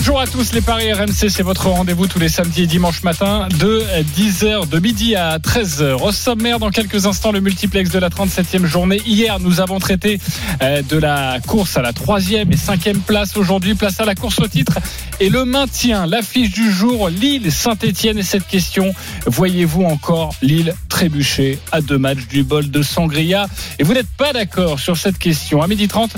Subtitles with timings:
[0.00, 3.48] Bonjour à tous les Paris RMC, c'est votre rendez-vous tous les samedis et dimanches matin
[3.58, 3.82] de
[4.16, 6.02] 10h de midi à 13h.
[6.02, 9.02] Au sommaire dans quelques instants le multiplex de la 37e journée.
[9.04, 10.18] Hier nous avons traité
[10.62, 13.36] euh, de la course à la 3e et 5e place.
[13.36, 14.78] Aujourd'hui place à la course au titre
[15.20, 16.06] et le maintien.
[16.06, 18.94] L'affiche du jour Lille Saint-Etienne et cette question,
[19.26, 23.46] voyez-vous encore Lille trébucher à deux matchs du bol de Sangria
[23.78, 25.62] Et vous n'êtes pas d'accord sur cette question.
[25.62, 26.10] À midi 30,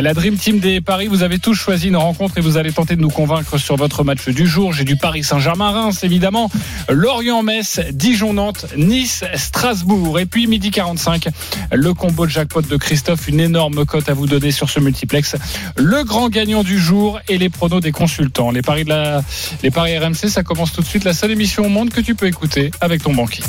[0.00, 2.94] la Dream Team des Paris, vous avez tous choisi une rencontre et vous allez tenter
[2.94, 4.72] de nous convaincre sur votre match du jour.
[4.72, 6.52] J'ai du Paris Saint-Germain-Reims, évidemment.
[6.88, 10.20] Lorient-Metz, Dijon-Nantes, Nice-Strasbourg.
[10.20, 11.30] Et puis, midi 45,
[11.72, 13.26] le combo de jackpot de Christophe.
[13.26, 15.34] Une énorme cote à vous donner sur ce multiplex.
[15.74, 18.52] Le grand gagnant du jour et les pronos des consultants.
[18.52, 19.20] Les paris, de la,
[19.64, 21.02] les paris RMC, ça commence tout de suite.
[21.02, 23.42] La seule émission au monde que tu peux écouter avec ton banquier.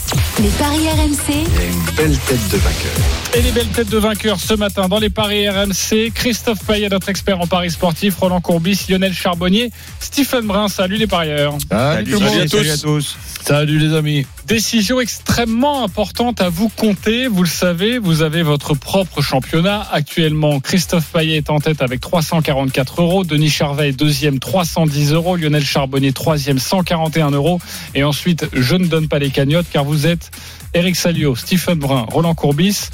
[0.88, 3.36] RMC, une belle tête de vainqueur.
[3.36, 6.12] Et les belles têtes de vainqueurs ce matin dans les paris RMC.
[6.16, 8.16] Christophe Payet, notre expert en paris sportif.
[8.16, 10.70] Roland Courbis, Lionel Charbonnier, Stephen Brun.
[10.70, 11.58] Salut les parieurs.
[11.70, 12.48] Salut, monde.
[12.48, 13.18] salut à tous.
[13.46, 14.26] Salut les amis.
[14.46, 17.28] Décision extrêmement importante à vous compter.
[17.28, 19.88] Vous le savez, vous avez votre propre championnat.
[19.92, 23.24] Actuellement, Christophe Payet est en tête avec 344 euros.
[23.24, 25.36] Denis Charvet deuxième, 310 euros.
[25.36, 27.60] Lionel Charbonnier, troisième, 141 euros.
[27.96, 30.30] Et ensuite, je ne donne pas les cagnottes car vous êtes
[30.76, 32.90] Eric Salio, Stephen Brun, Roland Courbis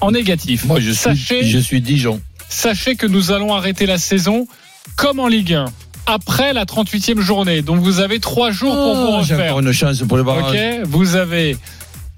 [0.00, 0.64] en négatif.
[0.64, 2.20] Moi je suis, Sachez- je suis Dijon.
[2.48, 4.48] Sachez que nous allons arrêter la saison
[4.96, 5.66] comme en Ligue 1
[6.10, 7.62] après la 38e journée.
[7.62, 9.52] Donc vous avez trois jours pour vous Oh, J'ai refaire.
[9.52, 10.52] encore une chance pour le barrage.
[10.54, 11.56] Ok, vous avez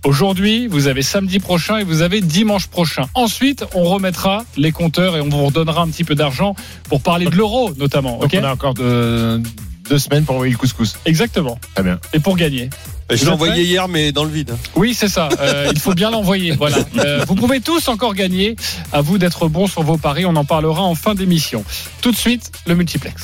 [0.05, 3.05] aujourd'hui, vous avez samedi prochain et vous avez dimanche prochain.
[3.15, 6.55] Ensuite, on remettra les compteurs et on vous redonnera un petit peu d'argent
[6.89, 8.19] pour parler de l'euro notamment.
[8.19, 9.41] Donc on a encore de-
[9.89, 10.97] deux semaines pour envoyer le couscous.
[11.05, 11.59] exactement.
[11.75, 11.99] Très bien.
[12.13, 12.71] Et pour gagner.
[13.17, 14.57] Je l'ai envoyé hier, mais dans le vide.
[14.75, 15.29] Oui, c'est ça.
[15.41, 16.53] Euh, il faut bien l'envoyer.
[16.53, 16.79] Voilà.
[16.99, 18.55] Euh, vous pouvez tous encore gagner.
[18.93, 20.25] À vous d'être bons sur vos paris.
[20.25, 21.65] On en parlera en fin d'émission.
[22.01, 23.15] Tout de suite, le multiplex.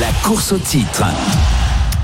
[0.00, 1.04] La course au titre.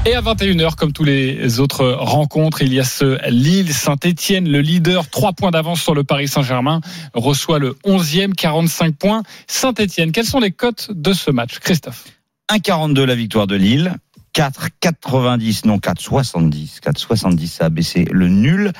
[0.06, 4.60] Et à 21h, comme tous les autres rencontres, il y a ce Lille Saint-Etienne, le
[4.60, 6.80] leader, 3 points d'avance sur le Paris Saint-Germain,
[7.14, 9.22] reçoit le 11e, 45 points.
[9.46, 12.04] Saint-Etienne, quelles sont les cotes de ce match Christophe?
[12.50, 13.94] 1,42 la victoire de Lille.
[14.34, 16.80] 4,90, non 4,70.
[16.80, 18.72] 4,70 ça a baissé le nul.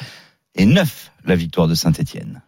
[0.55, 2.43] Et 9 la victoire de Saint-Etienne.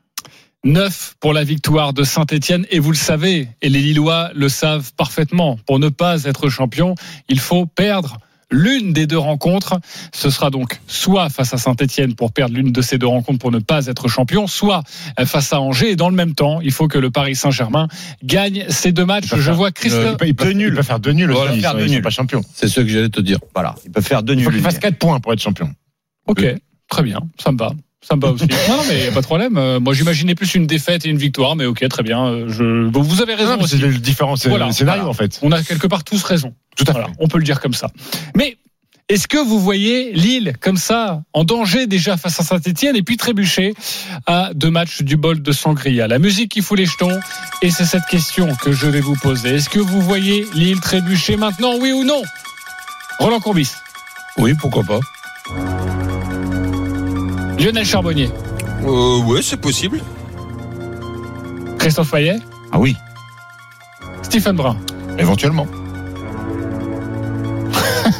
[0.65, 2.66] 9 pour la victoire de Saint-Etienne.
[2.71, 6.95] Et vous le savez, et les Lillois le savent parfaitement, pour ne pas être champion,
[7.28, 8.19] il faut perdre
[8.51, 9.79] l'une des deux rencontres.
[10.15, 13.51] Ce sera donc soit face à Saint-Etienne pour perdre l'une de ces deux rencontres pour
[13.51, 14.83] ne pas être champion, soit
[15.25, 15.91] face à Angers.
[15.93, 17.89] Et dans le même temps, il faut que le Paris Saint-Germain
[18.23, 19.34] gagne ces deux matchs.
[19.37, 20.17] Je vois Il Christophe.
[20.19, 21.59] peut, il peut- il peut faire deux nuls Voilà, aussi.
[21.59, 22.03] Ils faire sont, deux nuls.
[22.03, 22.43] pas champions.
[22.55, 23.39] C'est ce que j'allais te dire.
[23.55, 24.59] Voilà, ils peuvent faire deux Il faut nuls.
[24.59, 25.71] qu'il fasse 4 points pour être champion.
[26.27, 26.45] Ok,
[26.89, 27.73] très bien, ça me va.
[28.03, 28.45] Ça me va aussi.
[28.69, 29.57] Non, mais y a pas de problème.
[29.59, 32.25] Euh, moi, j'imaginais plus une défaite et une victoire, mais ok, très bien.
[32.27, 32.89] Euh, Je...
[32.89, 33.59] bon, vous avez raison.
[33.67, 35.11] C'est le différent c'est Voilà, scénario voilà.
[35.11, 35.39] en fait.
[35.43, 36.55] On a quelque part tous raison.
[36.77, 37.12] Tout à Voilà, fait.
[37.19, 37.89] on peut le dire comme ça.
[38.37, 38.59] Mais
[39.09, 43.17] est-ce que vous voyez Lille comme ça, en danger déjà face à Saint-Etienne et puis
[43.17, 43.75] trébucher
[44.27, 46.07] à deux matchs du bol de Sangria?
[46.07, 47.19] La musique qui fout les jetons,
[47.63, 49.55] et c'est cette question que je vais vous poser.
[49.57, 52.23] Est-ce que vous voyez Lille trébucher maintenant, oui ou non?
[53.19, 53.71] Roland Courbis,
[54.39, 55.01] Oui, pourquoi pas.
[57.59, 58.31] Lionel Charbonnier,
[58.84, 60.00] Euh, ouais, c'est possible.
[61.78, 62.39] Christophe Payet,
[62.72, 62.97] Ah oui.
[64.22, 64.77] Stephen Brun.
[65.19, 65.66] Éventuellement.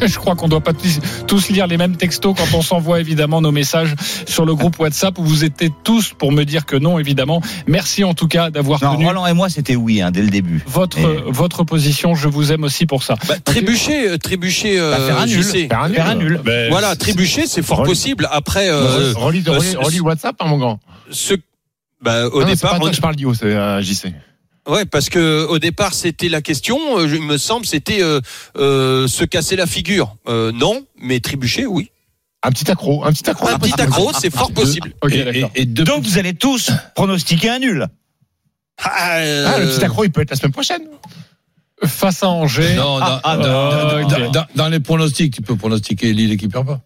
[0.07, 3.41] Je crois qu'on ne doit pas tous- lire les mêmes textos quand on s'envoie évidemment
[3.41, 3.95] nos messages
[4.27, 7.41] sur le groupe WhatsApp où vous étiez tous pour me dire que non, évidemment.
[7.67, 10.63] Merci en tout cas d'avoir tenu Roland et moi, c'était oui, hein, dès le début.
[10.67, 12.15] votre, Et- votre position.
[12.15, 13.15] Je vous aime aussi pour ça.
[13.29, 14.79] Bah, trébucher, euh, trébucher.
[14.79, 15.45] Bah, faire un euh, nul.
[15.45, 15.97] Faire un nul.
[15.97, 16.41] Faire un nul.
[16.45, 18.29] Ben, Voilà, trébucher, c'est fort Relis- possible.
[18.33, 20.81] Après, euh, Relis euh, relis- relis WhatsApp, hein, mon grand.
[21.11, 21.35] ce,
[22.03, 24.13] bah, au Non, c'est départ, pas toi on- que je parle d'IO, c'est euh, JC.
[24.67, 26.79] Ouais, parce que au départ, c'était la question.
[26.99, 28.21] euh, Il me semble, c'était euh,
[28.57, 30.17] euh, se casser la figure.
[30.29, 31.91] Euh, non, mais trébucher, oui.
[32.43, 33.49] Un petit accro, un petit accro.
[33.49, 34.93] Un petit accro, c'est fort possible.
[35.11, 37.87] Et, et, et Donc vous allez tous pronostiquer un nul.
[38.79, 39.19] Ah, Ah,
[39.59, 40.83] le euh, petit accro, il peut être la semaine prochaine.
[41.85, 42.75] Face à Angers.
[42.75, 44.33] Non, dans, ah, dans- ah, dans- ok.
[44.33, 46.81] dans- dans les pronostics, tu peux pronostiquer Lille qui perd pas.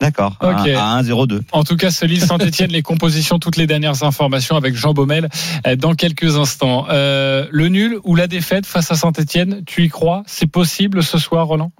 [0.00, 0.36] D'accord.
[0.40, 0.68] Ok.
[0.68, 1.40] À, à 1-0-2.
[1.52, 5.28] En tout cas, ce Lille Saint-Etienne, les compositions, toutes les dernières informations avec Jean Baumel
[5.66, 6.86] euh, dans quelques instants.
[6.90, 10.22] Euh, le nul ou la défaite face à Saint-Etienne, tu y crois?
[10.26, 11.72] C'est possible ce soir, Roland?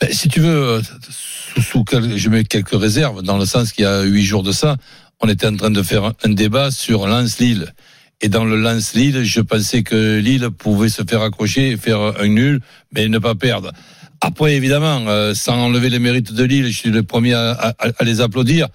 [0.00, 0.48] Ben, si tu veux,
[0.78, 4.24] euh, sous, sous quel- je mets quelques réserves, dans le sens qu'il y a huit
[4.24, 4.76] jours de ça,
[5.20, 7.74] on était en train de faire un débat sur Lens-Lille.
[8.20, 12.28] Et dans le Lens-Lille, je pensais que Lille pouvait se faire accrocher et faire un
[12.28, 12.60] nul,
[12.94, 13.72] mais ne pas perdre.
[14.20, 17.74] Après, évidemment, euh, sans enlever les mérites de Lille, je suis le premier à, à-
[17.98, 18.68] à les applaudir.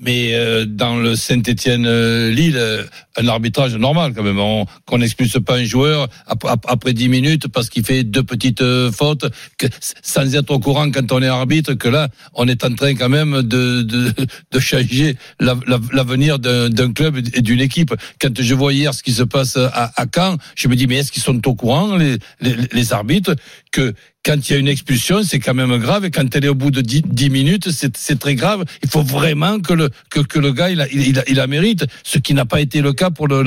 [0.00, 2.84] Mais euh, dans le Saint-Étienne-Lille, euh,
[3.16, 4.38] un arbitrage normal quand même.
[4.38, 8.22] On- Qu'on n'expulse pas un joueur ap- ap- après 10 minutes parce qu'il fait deux
[8.22, 9.26] petites euh, fautes,
[9.58, 9.66] que,
[10.02, 13.08] sans être au courant quand on est arbitre, que là, on est en train quand
[13.08, 14.12] même de, de,
[14.52, 17.92] de changer la- la- l'avenir d'un d'un club et d'une équipe.
[18.20, 20.96] Quand je vois hier ce qui se passe à, à Caen, je me dis, mais
[20.98, 23.34] est-ce qu'ils sont au courant, les, les, les arbitres,
[23.72, 23.94] que
[24.24, 26.54] quand il y a une expulsion, c'est quand même grave, et quand elle est au
[26.54, 28.64] bout de 10, 10 minutes, c'est très grave.
[28.82, 32.92] Il faut vraiment que le, gars, il, la mérite, ce qui n'a pas été le
[32.92, 33.42] cas pour le.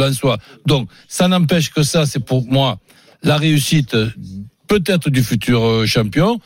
[0.66, 2.80] Donc, ça n'empêche que ça, c'est pour moi
[3.24, 3.96] la réussite
[4.68, 6.40] peut-être du futur euh, champion,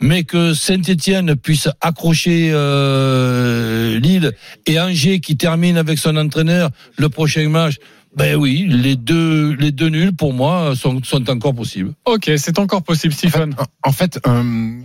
[0.00, 4.32] mais que Saint-Étienne puisse accrocher euh, Lille
[4.66, 7.76] et Angers qui termine avec son entraîneur le prochain match.
[8.16, 11.92] Ben oui, les deux, les deux nuls pour moi sont, sont encore possibles.
[12.06, 13.54] Ok, c'est encore possible, Stephen.
[13.84, 14.80] En fait, euh,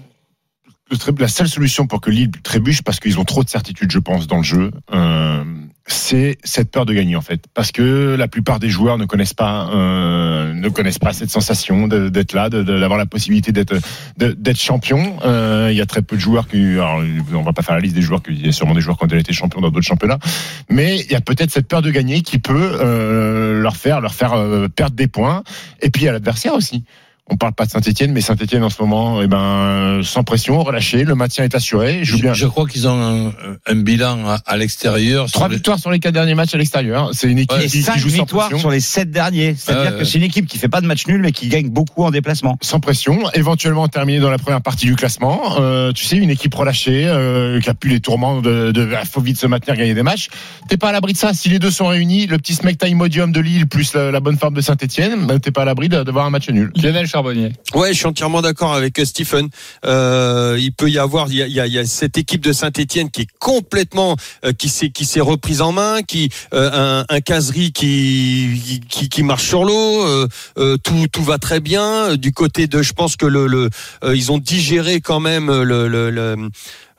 [1.18, 4.28] la seule solution pour que Lille trébuche, parce qu'ils ont trop de certitudes, je pense,
[4.28, 5.44] dans le jeu, euh,
[5.88, 7.44] c'est cette peur de gagner, en fait.
[7.54, 11.88] Parce que la plupart des joueurs ne connaissent pas, euh, ne connaissent pas cette sensation
[11.88, 13.76] d'être là, d'avoir la possibilité d'être
[14.18, 15.18] d'être champion.
[15.26, 17.02] Euh, Il y a très peu de joueurs qui, alors,
[17.34, 19.04] on va pas faire la liste des joueurs, il y a sûrement des joueurs qui
[19.04, 20.20] ont déjà été champions dans d'autres championnats,
[20.70, 24.14] mais il y a peut-être cette peur de gagner qui peut euh, leur faire leur
[24.14, 25.44] faire euh, perdre des points.
[25.82, 26.84] Et puis a l'adversaire aussi.
[27.28, 31.04] On parle pas de Saint-Etienne, mais Saint-Etienne en ce moment, eh ben, sans pression, relâché,
[31.06, 32.00] le maintien est assuré.
[32.04, 32.34] Je joue Je, bien.
[32.36, 33.32] je crois qu'ils ont un,
[33.66, 35.32] un bilan à, à l'extérieur.
[35.32, 37.10] Trois les- victoires sur les quatre derniers matchs à l'extérieur.
[37.14, 38.60] C'est une équipe qui, joue sans victoires pression.
[38.60, 39.56] sur les sept derniers.
[39.58, 42.04] C'est-à-dire que c'est une équipe qui fait pas de match nul, mais qui gagne beaucoup
[42.04, 42.60] en déplacement.
[42.62, 45.42] Sans pression, éventuellement terminé dans la première partie du classement.
[45.60, 49.22] Euh, tu sais, une équipe relâchée, euh, qui a pu les tourments de, de faut
[49.22, 50.28] vite se maintenir, gagner des matchs.
[50.70, 51.34] T'es pas à l'abri de ça.
[51.34, 54.38] Si les deux sont réunis, le petit smecta Imodium de Lille plus la, la bonne
[54.38, 56.72] forme de Saint-Etienne, ben, t'es pas à l'abri de- d'avoir un match nul.
[56.76, 57.54] Lionel Charbonnier.
[57.74, 59.48] Ouais, je suis entièrement d'accord avec euh, Stephen.
[59.86, 63.22] Euh, il peut y avoir, il y a, y a- cette équipe de Saint-Étienne qui
[63.22, 67.72] est complètement, euh, qui s'est qui s'est reprise en main, qui euh, un, un caserie
[67.72, 70.06] qui, qui qui marche sur l'eau.
[70.06, 70.28] euh,
[70.58, 72.16] euh, tout tout va très bien.
[72.18, 73.70] Du côté de, je pense que le, le
[74.14, 76.50] ils ont digéré quand même le, le, le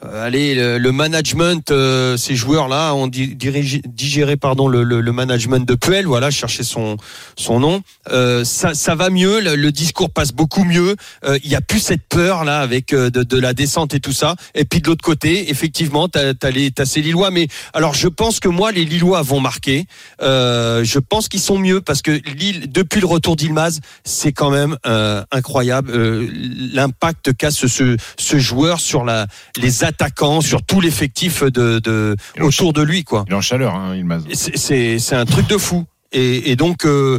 [0.03, 5.13] allez, le, le management, euh, ces joueurs-là ont di- dirigé- digéré pardon le, le, le
[5.13, 6.07] management de Puel.
[6.07, 6.97] Voilà, je cherchais son
[7.37, 7.83] son nom.
[8.11, 10.97] Euh, ça, ça va mieux, le, discours passe beaucoup mieux.
[11.25, 14.01] Euh, Il y a plus cette peur là avec euh, de, de la descente et
[14.01, 14.37] tout ça.
[14.55, 17.31] Et puis de l'autre côté, effectivement, t'as as les t'as ces Lillois.
[17.31, 19.87] Mais alors, je pense que moi, les Lillois vont marquer.
[20.23, 24.51] Euh, je pense qu'ils sont mieux parce que Lille, depuis le retour d'Ilmaz, c'est quand
[24.51, 26.29] même euh, incroyable euh,
[26.73, 29.27] l'impact qu'a ce, ce ce joueur sur la
[29.57, 33.25] les attaquants, sur tout l'effectif de, autour de lui, quoi.
[33.29, 33.94] Il est en chaleur, hein.
[34.35, 35.85] C'est- C'est c'est un truc de fou.
[36.12, 37.19] Et, et donc, euh,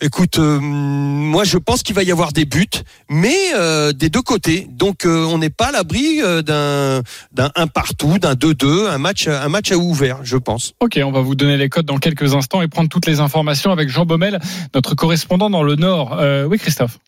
[0.00, 2.66] écoute, euh, moi je pense qu'il va y avoir des buts,
[3.08, 4.68] mais euh, des deux côtés.
[4.70, 7.02] Donc, euh, on n'est pas à l'abri euh, d'un
[7.32, 10.74] d'un un partout, d'un 2-2, un match un match à ouvert, je pense.
[10.80, 13.72] Ok, on va vous donner les codes dans quelques instants et prendre toutes les informations
[13.72, 14.38] avec Jean Baumel,
[14.74, 16.16] notre correspondant dans le Nord.
[16.20, 16.98] Euh, oui, Christophe.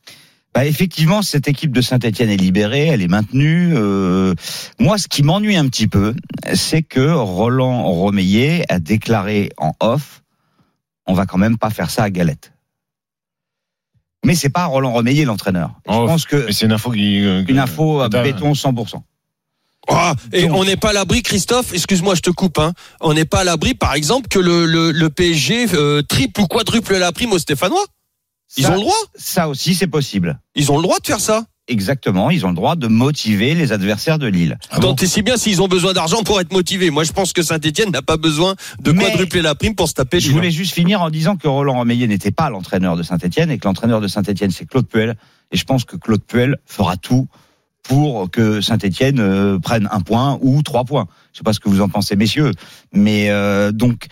[0.54, 3.72] Bah effectivement, cette équipe de Saint-Etienne est libérée, elle est maintenue.
[3.76, 4.34] Euh,
[4.80, 6.14] moi, ce qui m'ennuie un petit peu,
[6.54, 10.22] c'est que Roland Romeillet a déclaré en off,
[11.06, 12.52] on va quand même pas faire ça à Galette.
[14.24, 15.74] Mais c'est pas Roland Romeillet l'entraîneur.
[15.86, 16.06] Je off.
[16.06, 17.24] pense que Mais c'est une info qui.
[17.24, 19.02] euh, une info à béton 100%.
[19.90, 21.72] Ah, et Donc- on n'est pas à l'abri, Christophe.
[21.72, 22.58] Excuse-moi, je te coupe.
[22.58, 26.40] Hein, on n'est pas à l'abri, par exemple, que le le, le PSG euh, triple
[26.40, 27.84] ou quadruple la prime aux Stéphanois.
[28.56, 28.94] Ils Ça- ont le droit.
[29.14, 30.38] Ça aussi, c'est possible.
[30.54, 31.44] Ils ont le droit de faire ça.
[31.70, 34.56] Exactement, ils ont le droit de motiver les adversaires de Lille.
[34.70, 36.88] Ah bon Tant et si bien s'ils ont besoin d'argent pour être motivés.
[36.90, 39.92] Moi, je pense que Saint-Etienne n'a pas besoin de Mais- quadrupler la prime pour se
[39.92, 40.18] taper.
[40.18, 40.36] Je Lille.
[40.36, 43.68] voulais juste finir en disant que Roland Romeillet n'était pas l'entraîneur de Saint-Etienne et que
[43.68, 45.14] l'entraîneur de Saint-Etienne c'est Claude Puel.
[45.52, 47.28] Et je pense que Claude Puel fera tout
[47.82, 51.06] pour que Saint-Etienne euh, prenne un point ou trois points.
[51.34, 52.52] Je sais pas ce que vous en pensez, messieurs.
[52.94, 54.06] Mais euh, donc,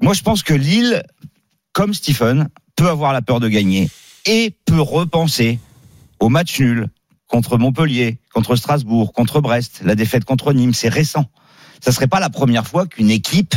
[0.00, 1.02] moi je pense que Lille,
[1.74, 2.48] comme Stephen,
[2.80, 3.90] peut avoir la peur de gagner
[4.24, 5.58] et peut repenser
[6.18, 6.88] au match nul
[7.26, 10.72] contre Montpellier, contre Strasbourg, contre Brest, la défaite contre Nîmes.
[10.72, 11.26] C'est récent.
[11.82, 13.54] Ça serait pas la première fois qu'une équipe,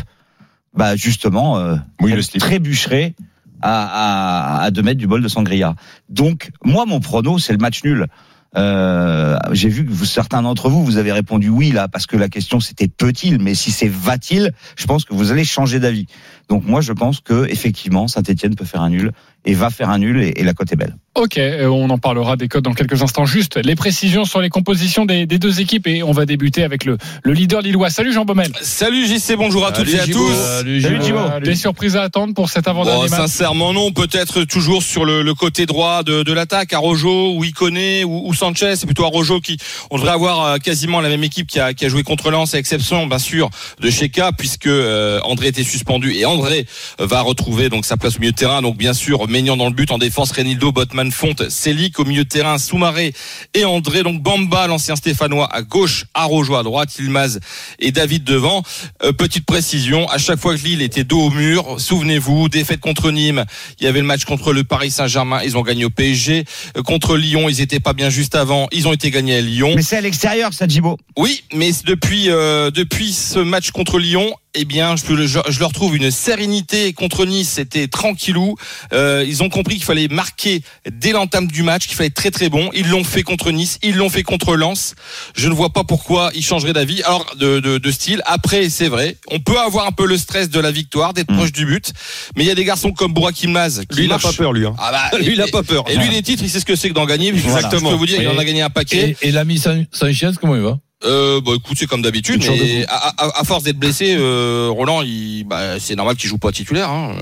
[0.73, 3.15] bah justement, euh, Oui, trébucherait
[3.61, 5.75] à, à, à deux mètres du bol de Sangria.
[6.09, 8.07] Donc, moi, mon prono, c'est le match nul.
[8.55, 12.17] Euh, J'ai vu que vous, certains d'entre vous, vous avez répondu oui là, parce que
[12.17, 16.07] la question c'était peut-il, mais si c'est va-t-il, je pense que vous allez changer d'avis.
[16.49, 19.11] Donc moi, je pense que effectivement, Saint-Étienne peut faire un nul
[19.45, 20.95] et va faire un nul et, et la cote est belle.
[21.15, 23.25] Ok, euh, on en parlera des codes dans quelques instants.
[23.25, 26.85] Juste les précisions sur les compositions des, des deux équipes et on va débuter avec
[26.85, 27.91] le, le leader lillois.
[27.91, 28.51] Salut Jean Baumel.
[28.61, 30.17] Salut JC, bonjour à toutes et à Gibo.
[30.19, 30.33] tous.
[30.33, 31.19] Salut, Salut, Gibo.
[31.43, 35.21] Des surprises à attendre pour cet avant-dernier Bon, match sincèrement non, peut-être toujours sur le,
[35.21, 39.39] le côté droit de, de l'attaque, Arojo ou Iconé ou, ou Sanchez, c'est plutôt Arojo
[39.39, 39.57] qui
[39.91, 42.55] on devrait avoir euh, quasiment la même équipe qui a, qui a joué contre Lens,
[42.55, 46.65] à exception bien sûr de Sheka puisque euh, André était suspendu et André
[46.97, 48.63] va retrouver donc sa place au milieu de terrain.
[48.63, 52.23] Donc bien sûr Maignan dans le but en défense, Renildo, Botman, Fonte, Célic au milieu
[52.23, 53.15] de terrain, Soumaré
[53.55, 54.03] et André.
[54.03, 57.39] Donc Bamba, l'ancien Stéphanois à gauche, Arojo à droite, Ilmaz
[57.79, 58.61] et David devant.
[59.03, 63.09] Euh, petite précision, à chaque fois que Lille était dos au mur, souvenez-vous, défaite contre
[63.09, 63.43] Nîmes,
[63.79, 66.45] il y avait le match contre le Paris Saint-Germain, ils ont gagné au PSG.
[66.77, 69.73] Euh, contre Lyon, ils étaient pas bien juste avant, ils ont été gagnés à Lyon.
[69.75, 70.99] Mais c'est à l'extérieur, ça, Djibo.
[71.17, 75.71] Oui, mais depuis euh, depuis ce match contre Lyon, eh bien, je, je, je leur
[75.73, 77.49] trouve une sérénité contre Nice.
[77.55, 78.55] C'était tranquillou.
[78.93, 82.31] Euh, ils ont compris qu'il fallait marquer dès l'entame du match, qu'il fallait être très
[82.31, 82.69] très bon.
[82.73, 84.95] Ils l'ont fait contre Nice, ils l'ont fait contre Lens.
[85.35, 88.21] Je ne vois pas pourquoi ils changeraient d'avis, alors de, de, de style.
[88.25, 91.37] Après, c'est vrai, on peut avoir un peu le stress de la victoire, d'être Mm.
[91.37, 91.91] proche du but,
[92.35, 94.53] mais il y a des garçons comme Burak Yilmaz qui Lui, il n'a pas peur,
[94.53, 94.65] lui.
[94.65, 94.75] Hein.
[94.77, 95.83] Ah bah, Lui, il a et- pas peur.
[95.89, 97.31] Et lui, les titres, il sait ce que c'est que d'en gagner.
[97.31, 97.69] Voilà.
[97.71, 99.15] Je peux vous dire, il en a gagné un paquet.
[99.21, 100.77] Et, l'ami San- Sanchez, comment il va?
[101.05, 105.01] Euh, bah écoute, c'est comme d'habitude, mais à, à- à force d'être blessé, euh, Roland,
[105.01, 106.89] il, bah, c'est normal qu'il joue pas titulaire.
[106.89, 107.13] Hein.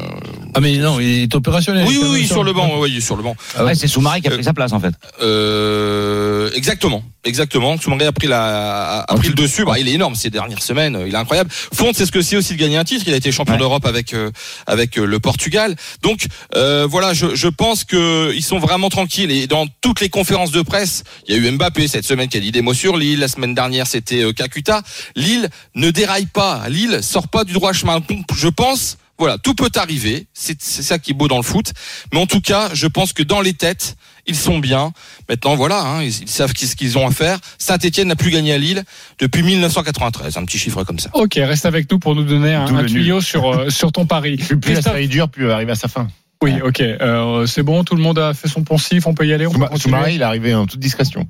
[0.53, 1.85] Ah mais non, il est opérationnel.
[1.87, 3.35] Oui, oui, oui, sur le banc, est sur le banc.
[3.57, 3.75] Ah ouais.
[3.75, 4.93] C'est Soumaré qui a pris sa place, en fait.
[5.21, 7.77] Euh, exactement, exactement.
[7.79, 9.65] Soumaré a pris la, a pris le dessus.
[9.65, 10.97] Bah, il est énorme ces dernières semaines.
[11.07, 11.49] Il est incroyable.
[11.51, 13.03] Fonte, c'est ce que c'est aussi de gagner un titre.
[13.07, 13.59] Il a été champion Ouais.
[13.59, 14.31] d'Europe avec euh,
[14.67, 15.75] avec euh, le Portugal.
[16.03, 19.31] Donc euh, voilà, je, je pense que ils sont vraiment tranquilles.
[19.31, 22.37] Et dans toutes les conférences de presse, il y a eu Mbappé cette semaine qui
[22.37, 23.19] a dit des mots sur Lille.
[23.19, 24.81] La semaine dernière, c'était euh, Kakuta.
[25.15, 26.67] Lille ne déraille pas.
[26.69, 28.01] Lille sort pas du droit chemin.
[28.35, 28.97] Je pense.
[29.17, 30.25] Voilà, tout peut arriver.
[30.33, 31.73] C'est ça qui est beau dans le foot.
[32.11, 34.93] Mais en tout cas, je pense que dans les têtes, ils sont bien.
[35.29, 37.37] Maintenant, voilà, hein, ils, ils savent ce qu'ils ont à faire.
[37.59, 38.83] Saint-Etienne n'a plus gagné à Lille
[39.19, 40.37] depuis 1993.
[40.37, 41.11] Un petit chiffre comme ça.
[41.13, 44.37] Ok, reste avec nous pour nous donner un, tuyau sur, euh, sur ton pari.
[44.37, 46.07] Plus, plus la série dure, plus elle arrive à sa fin.
[46.41, 46.81] Oui, ok.
[46.81, 49.51] Euh, c'est bon, tout le monde a fait son poncif, on peut y aller, on
[49.51, 49.65] peut.
[49.77, 51.27] Soumaré, il est arrivé en toute discrétion.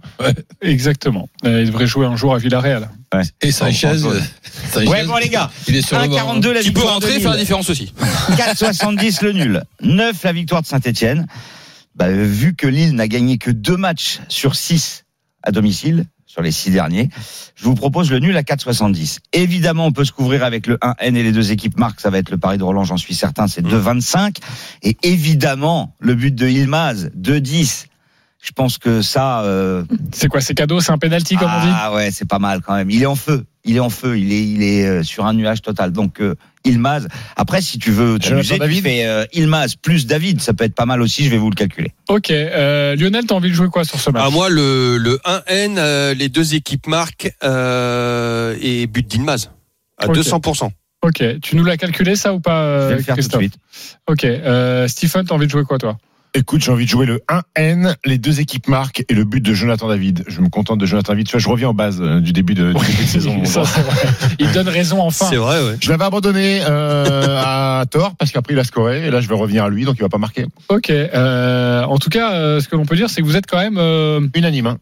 [0.61, 1.27] Exactement.
[1.45, 2.89] Euh, il devrait jouer un jour à Villarreal.
[3.41, 5.51] Et Sanchez, Sanchez, Ouais, bon, les gars.
[5.67, 6.15] il est sur le banc.
[6.39, 7.93] 1,42 la peut rentrer et faire la différence aussi.
[8.31, 9.63] 4,70 le nul.
[9.81, 11.27] 9 la victoire de Saint-Etienne.
[11.95, 15.03] Bah, vu que Lille n'a gagné que deux matchs sur 6
[15.43, 17.09] à domicile, sur les six derniers,
[17.55, 19.19] je vous propose le nul à 4,70.
[19.33, 21.99] Évidemment, on peut se couvrir avec le 1N et les deux équipes marquent.
[21.99, 24.37] Ça va être le pari de Roland, j'en suis certain, c'est 2,25.
[24.81, 27.87] Et évidemment, le but de Ilmaz, 2,10.
[28.41, 29.43] Je pense que ça...
[29.43, 29.83] euh,
[30.13, 32.61] C'est quoi, c'est cadeau, c'est un penalty comme on dit ah ouais, c'est pas mal
[32.61, 32.89] quand même.
[32.89, 33.45] Il est en feu.
[33.63, 34.17] Il est en feu.
[34.17, 35.91] Il est, il est euh, sur un nuage total.
[35.91, 36.33] Donc euh,
[36.65, 37.07] Ilmaz.
[37.35, 40.41] Après, si tu veux t'amuser, tu David fais euh, Ilmaz plus David.
[40.41, 41.23] Ça peut être pas mal aussi.
[41.23, 41.91] Je vais vous le calculer.
[42.09, 42.31] Ok.
[42.31, 45.77] Euh, Lionel, t'as envie de jouer quoi sur ce match À moi, le, le 1N,
[45.77, 49.51] euh, les deux équipes marquent euh, et but d'Ilmaz
[49.99, 50.15] à Ok.
[50.17, 50.71] 200%.
[51.03, 51.23] Ok.
[51.41, 53.55] Tu nous l'as calculé ça ou pas, Je vais le faire tout de Christophe suite.
[54.07, 54.23] Ok.
[54.25, 55.97] Euh, Stephen, t'as envie de jouer quoi toi?
[56.33, 57.21] Écoute, j'ai envie de jouer le
[57.57, 60.23] 1N, les deux équipes marquent et le but de Jonathan David.
[60.27, 61.27] Je me contente de Jonathan David.
[61.27, 63.43] Tu vois, je reviens aux bases euh, du début de, du début de saison.
[63.45, 64.35] Ça, c'est vrai.
[64.39, 65.25] Il donne raison enfin.
[65.29, 65.75] C'est vrai, ouais.
[65.81, 69.35] Je l'avais abandonné euh, à tort parce qu'après il a scoré et là je vais
[69.35, 70.45] revenir à lui donc il va pas marquer.
[70.69, 70.89] Ok.
[70.89, 73.59] Euh, en tout cas, euh, ce que l'on peut dire, c'est que vous êtes quand
[73.59, 74.67] même euh, Unanime.
[74.67, 74.77] Hein.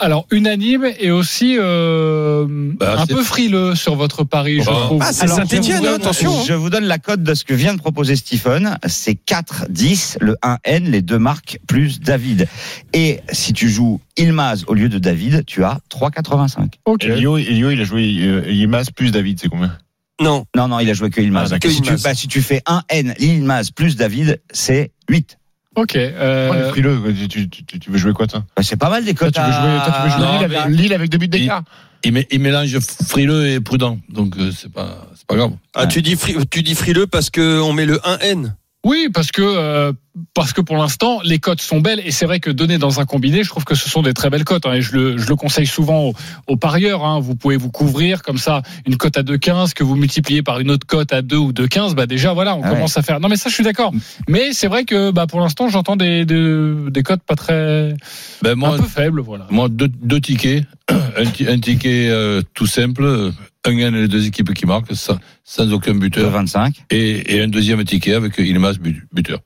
[0.00, 2.46] Alors unanime et aussi euh,
[2.78, 5.02] Bah, un peu frileux sur votre pari, je Bah, trouve.
[5.04, 6.38] Ah, c'est Alors, Saint-Etienne, je vous hein, donne- attention.
[6.40, 6.44] hein.
[6.46, 8.76] Je vous donne la cote de ce que vient de proposer Stephen.
[8.86, 12.46] C'est 4-10, le 1N, les deux marques plus David.
[12.92, 16.74] Et si tu joues Ilmaz au lieu de David, tu as 3,85.
[16.84, 17.04] Ok.
[17.04, 19.76] Elio, Elio, il a joué euh, Ilmaz plus David, c'est combien?
[20.20, 21.52] Non, Non, non, il a joué que Ilmaz.
[21.52, 25.38] Ah, si, tu, bah, si tu fais 1N, Ilmaz plus David, c'est 8.
[25.74, 25.92] Ok.
[25.94, 28.44] Oh, le Euh, frileux, tu, tu, tu, tu veux jouer quoi toi?
[28.56, 29.34] Bah, c'est pas mal des Toi, cotes.
[29.34, 31.28] tu veux jouer, toi, tu veux jouer Non, Lille, mais- avec, Lille avec deux buts
[31.28, 31.62] d'écart?
[32.04, 35.52] Il, mé- il mélange frileux et prudent, donc euh, c'est pas, c'est pas grave.
[35.74, 38.54] ah, tu, dis fri- tu dis frileux parce qu'on met le 1N.
[38.84, 39.92] Oui, parce que euh,
[40.34, 43.04] parce que pour l'instant les cotes sont belles et c'est vrai que donner dans un
[43.04, 45.28] combiné, je trouve que ce sont des très belles cotes hein, et je le je
[45.28, 46.14] le conseille souvent aux,
[46.48, 47.04] aux parieurs.
[47.04, 50.58] Hein, vous pouvez vous couvrir comme ça une cote à 2,15 que vous multipliez par
[50.58, 53.20] une autre cote à 2 ou 2,15, bah déjà voilà, on Ah commence à faire.
[53.20, 53.92] Non mais ça je suis d'accord.
[54.28, 57.94] Mais c'est vrai que bah pour l'instant j'entends des, des des cotes pas très
[58.42, 59.46] Ben moi, un peu faibles, voilà.
[59.50, 63.30] moi deux, deux tickets, un, un ticket euh, tout simple,
[63.64, 66.84] un gain les deux équipes qui marquent sans, sans aucun buteur, 25.
[66.90, 69.40] et, et un deuxième ticket avec Ilmas but- buteur.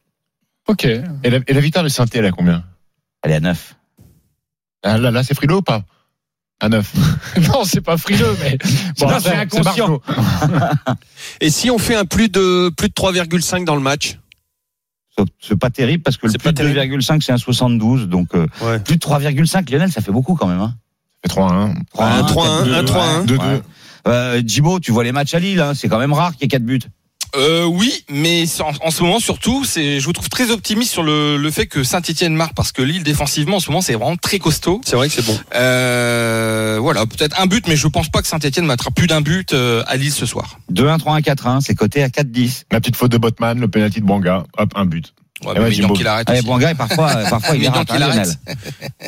[0.68, 0.84] Ok.
[0.84, 2.64] et la, et la victoire de saint elle est à combien?
[3.22, 3.76] Elle est à 9.
[4.82, 5.82] Ah, Là, là c'est frileux ou pas?
[6.60, 6.92] À 9.
[7.52, 8.56] non, c'est pas frileux, mais
[8.98, 10.00] bon, c'est inconscient.
[11.40, 14.18] Et si on fait un plus de plus de 3,5 dans le match?
[15.40, 16.94] C'est pas terrible parce que le C'est plus pas de terrible.
[16.96, 18.78] 2,5 c'est un 72, donc euh, Ouais.
[18.80, 20.60] plus de 3,5 Lionel, ça fait beaucoup quand même.
[20.60, 20.74] Hein.
[21.22, 21.74] fait 3-1.
[21.98, 23.26] Un 3-1, un 3-1.
[23.26, 23.38] 2-2.
[23.38, 23.62] Ouais.
[24.06, 26.44] Euh, Djibo, tu vois les matchs à Lille, hein, c'est quand même rare qu'il y
[26.44, 26.80] ait 4 buts.
[27.34, 31.02] Euh, oui, mais en, en ce moment surtout, c'est, je vous trouve très optimiste sur
[31.02, 34.16] le, le fait que Saint-Etienne marque parce que Lille défensivement en ce moment c'est vraiment
[34.16, 34.80] très costaud.
[34.84, 35.38] C'est vrai que c'est bon.
[35.54, 39.52] Euh, voilà, peut-être un but, mais je pense pas que Saint-Etienne mettra plus d'un but
[39.52, 40.58] euh, à Lille ce soir.
[40.72, 42.62] 2-1, 3-1, 4-1, c'est coté à 4-10.
[42.70, 45.12] La petite faute de Botman, le penalty de Bouanga, hop, un but.
[45.44, 45.94] Ouais, Eh mais ouais, Mignon Jimbo.
[45.94, 46.30] qu'il arrête.
[46.30, 46.48] Allez, aussi.
[46.48, 48.38] Boanga, parfois, parfois il Mais est donc, il hein, arrête.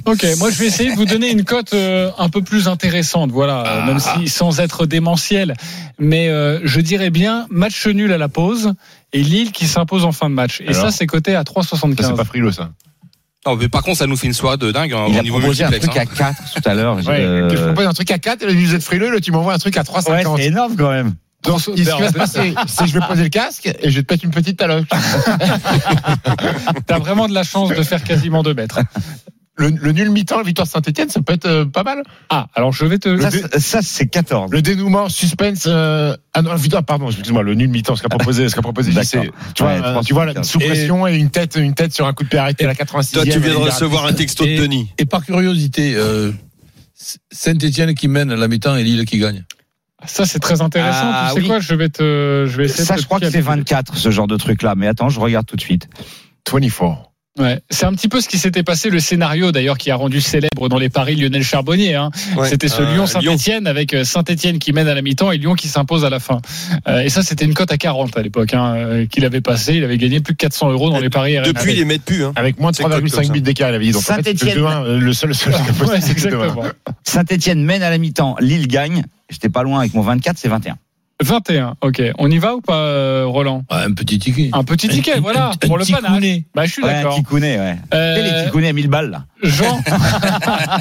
[0.05, 3.31] Ok, moi je vais essayer de vous donner une cote euh, un peu plus intéressante,
[3.31, 3.77] voilà, Ah.
[3.79, 5.55] euh, même si sans être démentiel.
[5.99, 8.75] Mais euh, je dirais bien match nul à la pause
[9.15, 10.61] et Lille qui s'impose en fin de match.
[10.61, 12.17] Et Alors ça c'est coté à Ça, c'est 3,75.
[12.17, 12.71] pas frileux, ça.
[13.47, 15.23] Non, mais par contre, ça nous fait une soirée de dingue hein, Il au a
[15.23, 16.01] niveau proposé un truc hein.
[16.03, 16.97] à 4 tout à l'heure.
[16.97, 19.33] Ouais, euh, tu me proposes un truc à 4, et vous êtes frileux, là, tu
[19.33, 20.37] m'envoies un truc à ouais, 3,50.
[20.37, 21.15] c'est énorme quand même.
[21.45, 23.97] Donc, ce qui va se passer, c'est que je vais poser le casque et je
[23.97, 24.87] vais te mettre une petite taloche.
[26.87, 28.81] T'as vraiment de la chance de faire quasiment 2 mètres.
[29.57, 32.03] Le, le nul mi-temps, la victoire Saint-Etienne, ça peut être euh, pas mal.
[32.31, 33.21] Ah, alors je vais te.
[33.21, 34.53] Ça, c'est- ça, c'est 14.
[34.53, 35.65] Le dénouement, suspense.
[35.67, 36.17] Euh...
[36.33, 38.93] Ah non, putain, pardon, excuse-moi, le nul mi-temps, ce qu'a proposé, ce qu'a proposé.
[38.93, 39.19] JC.
[39.55, 42.07] Tu vois, Ouais, euh, tu vois, la, sous pression et une tête, une tête sur
[42.07, 43.13] un coup de pied arrêté à la 86e.
[43.15, 44.93] Toi, tu viens de et recevoir un texto de Et- Denis.
[44.97, 46.31] Et par curiosité, euh,
[47.33, 49.45] Saint-Etienne qui mène à la mi-temps et Lille qui gagne.
[50.05, 51.11] Ça c'est très intéressant.
[51.13, 51.47] Ah, tu sais oui.
[51.49, 52.47] quoi Je vais te.
[52.49, 52.85] Je vais essayer.
[52.85, 53.57] Ça, de je crois que c'est calculer.
[53.57, 54.75] 24, ce genre de truc-là.
[54.77, 55.89] Mais attends, je regarde tout de suite.
[56.51, 57.08] 24.
[57.39, 60.21] Ouais, c'est un petit peu ce qui s'était passé, le scénario d'ailleurs qui a rendu
[60.21, 61.95] célèbre dans les paris Lionel Charbonnier.
[61.95, 62.11] Hein.
[62.37, 62.49] Ouais.
[62.49, 65.69] C'était ce Euh, Lyon-Saint-Etienne avec euh, Saint-Etienne qui mène à la mi-temps et Lyon qui
[65.69, 66.41] s'impose à la fin.
[66.89, 69.75] Euh, et ça, c'était une cote à 40 à l'époque hein, euh, qu'il avait passé.
[69.75, 71.47] Il avait gagné plus de 400 euros dans les paris RMC.
[71.47, 72.25] Depuis, ils les mettent plus.
[72.25, 72.33] Hein.
[72.37, 73.33] Avec moins de C'est cote comme 3,5 ça.
[73.33, 73.93] buts d'écart, il avait dit.
[73.93, 74.57] Donc, en fait, Saint-Étienne.
[74.59, 75.53] le 2-1, le seul, seul
[75.87, 76.13] Ouais, c'est le 2-1.
[76.13, 76.63] exactement.
[77.05, 79.05] Saint-Etienne mène à la mi-temps, Lille gagne.
[79.31, 80.77] J'étais pas loin avec mon 24, c'est 21.
[81.23, 82.03] 21, ok.
[82.19, 83.65] On y va ou pas, euh, Roland?
[83.71, 84.51] Un petit ticket.
[84.53, 86.23] Un petit ticket, Un- voilà, un- pour un le petit panache.
[86.55, 87.15] Bah, je suis Ouais, un d'accord.
[87.17, 87.77] Tikouné, ouais.
[87.93, 89.25] Euh, Et les Tikounés à 1000 balles, là.
[89.43, 89.81] Jean,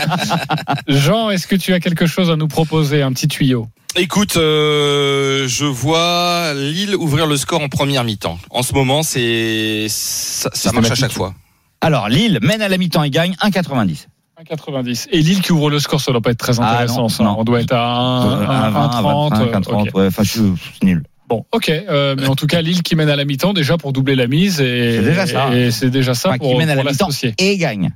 [0.87, 3.67] Jean, est-ce que tu as quelque chose à nous proposer, un petit tuyau?
[3.95, 8.37] Écoute, euh, je vois Lille ouvrir le score en première mi-temps.
[8.51, 11.33] En ce moment, c'est ça, ça marche à chaque fois.
[11.81, 14.07] Alors, Lille mène à la mi-temps et gagne 1,90.
[14.43, 15.07] 1,90.
[15.11, 17.01] Et Lille qui ouvre le score, ça doit pas être très Ah, intéressant.
[17.03, 17.23] non, ça.
[17.23, 17.35] non.
[17.39, 19.51] On doit être à 1, 1,30.
[19.51, 19.95] 1,30, ok.
[19.95, 20.41] ouais, enfin, je suis
[20.79, 21.03] c'est nul.
[21.27, 21.69] Bon, ok.
[21.69, 24.27] Euh, mais en tout cas, Lille qui mène à la mi-temps déjà pour doubler la
[24.27, 24.61] mise.
[24.61, 25.55] Et, C'est déjà ça.
[25.55, 27.91] Et c'est déjà ça Enfin, pour, qui mène à la mi-temps et gagne.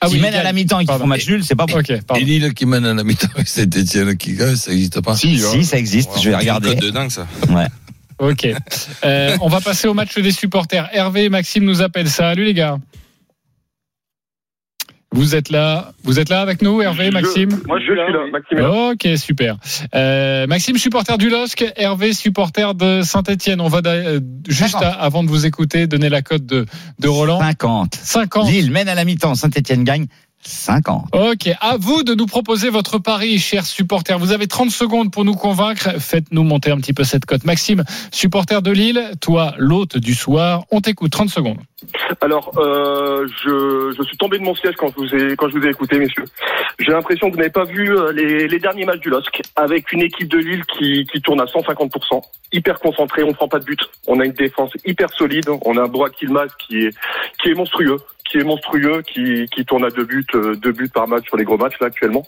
[0.00, 1.78] Ah qui oui, mène à la mi-temps et qui font match nul, c'est pas bon.
[1.78, 2.20] Ok, pardon.
[2.22, 5.16] Et Lille qui mène à la mi-temps avec Saint-Etienne qui gagne, ça n'existe pas.
[5.16, 6.68] Si, Si, ça existe, je vais C'est regarder.
[6.70, 7.26] cote de dingue ça.
[8.18, 8.46] Ok.
[9.04, 10.88] Euh, on va passer au match des supporters.
[10.92, 12.08] Hervé et Maxime nous appellent.
[12.10, 12.78] Salut les gars.
[15.12, 17.48] Vous êtes là, vous êtes là avec nous, Hervé, Maxime.
[17.66, 18.58] Moi, je suis là, Maxime.
[18.58, 18.90] est là.
[18.92, 19.56] Ok, super.
[19.94, 23.60] Euh, Maxime, supporter du LOSC, Hervé, supporter de Saint-Etienne.
[23.60, 26.64] On va euh, juste à- avant de vous écouter donner la cote de,
[27.00, 27.40] de Roland.
[27.40, 27.94] 50.
[27.96, 28.48] 50.
[28.50, 30.06] Lille mène à la mi-temps, Saint-Etienne gagne
[30.42, 31.08] 50.
[31.12, 34.18] Ok, à vous de nous proposer votre pari, chers supporters.
[34.18, 36.00] Vous avez 30 secondes pour nous convaincre.
[36.00, 37.44] Faites-nous monter un petit peu cette cote.
[37.44, 41.12] Maxime, supporter de Lille, toi, l'hôte du soir, on t'écoute.
[41.12, 41.58] 30 secondes.
[42.20, 45.58] Alors, euh, je, je suis tombé de mon siège quand je vous ai, quand je
[45.58, 46.24] vous ai écouté, messieurs.
[46.78, 49.92] J'ai l'impression que vous n'avez pas vu euh, les, les derniers matchs du LOSC avec
[49.92, 52.22] une équipe de Lille qui, qui tourne à 150%,
[52.52, 53.80] hyper concentrée, on prend pas de but.
[54.06, 56.90] On a une défense hyper solide, on a un droit Kilmaz qui est,
[57.42, 57.98] qui est monstrueux,
[58.30, 61.36] qui est monstrueux, qui, qui tourne à deux buts, euh, deux buts par match sur
[61.36, 62.22] les gros matchs là actuellement.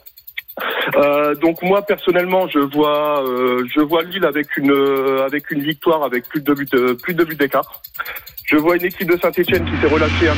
[0.96, 5.62] Euh, donc moi personnellement, je vois, euh, je vois Lille avec une euh, avec une
[5.62, 7.80] victoire avec plus de buts euh, plus de buts d'écart.
[8.44, 10.34] Je vois une équipe de Saint-Etienne qui s'est relâchée un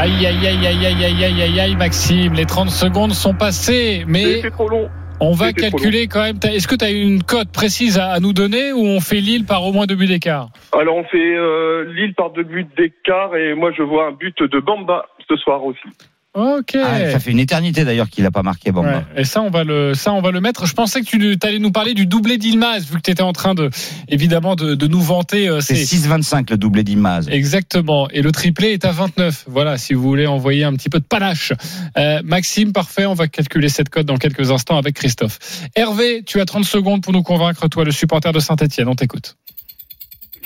[0.00, 4.48] Aïe, aïe, aïe, aïe, aïe, aïe, aïe, aïe, Maxime, les 30 secondes sont passées, mais.
[4.50, 4.88] Trop long
[5.20, 6.38] on va calculer quand même.
[6.42, 9.44] Est-ce que tu as une cote précise à, à nous donner ou on fait Lille
[9.44, 10.48] par au moins deux buts d'écart?
[10.72, 14.42] Alors on fait euh, Lille par deux buts d'écart et moi je vois un but
[14.42, 15.88] de Bamba ce soir aussi.
[16.38, 16.76] Ok.
[16.76, 18.88] Ah, ça fait une éternité d'ailleurs qu'il a pas marqué Bamba.
[18.98, 20.66] Ouais, et ça on va le ça on va le mettre.
[20.66, 23.32] Je pensais que tu allais nous parler du doublé d'Ilmaz vu que tu étais en
[23.32, 23.70] train de
[24.08, 27.28] évidemment de, de nous vanter euh, C'est ces- 6,25 le doublé d'Imaz.
[27.28, 28.08] Exactement.
[28.10, 29.46] Et le triplé est à 29.
[29.48, 31.52] Voilà, si vous voulez envoyer un petit peu de panache.
[31.96, 33.06] Euh, Maxime, parfait.
[33.06, 35.38] On va calculer cette cote dans quelques instants avec Christophe.
[35.74, 38.88] Hervé, tu as 30 secondes pour nous convaincre, toi, le supporter de Saint-Etienne.
[38.88, 39.36] On t'écoute.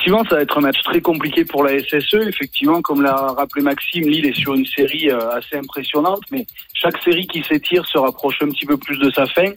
[0.02, 2.26] Effectivement, ça va être un match très compliqué pour la SSE.
[2.26, 7.00] Effectivement, comme l'a rappelé Maxime, Lille est sur une série euh, assez impressionnante, mais chaque
[7.04, 9.52] série qui s'étire se rapproche un petit peu plus de sa fin.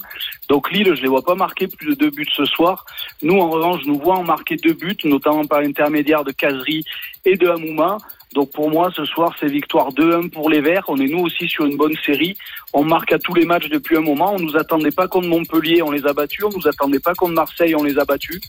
[0.47, 2.85] Donc Lille, je les vois pas marquer plus de deux buts ce soir.
[3.23, 6.83] Nous, en revanche, nous voyons marquer deux buts, notamment par l'intermédiaire de Kazri
[7.25, 7.97] et de Hamouma.
[8.33, 10.85] Donc pour moi, ce soir, c'est victoire 2-1 pour les Verts.
[10.87, 12.35] On est nous aussi sur une bonne série.
[12.73, 14.33] On marque à tous les matchs depuis un moment.
[14.35, 16.43] On nous attendait pas contre Montpellier, on les a battus.
[16.43, 18.41] On nous attendait pas contre Marseille, on les a battus.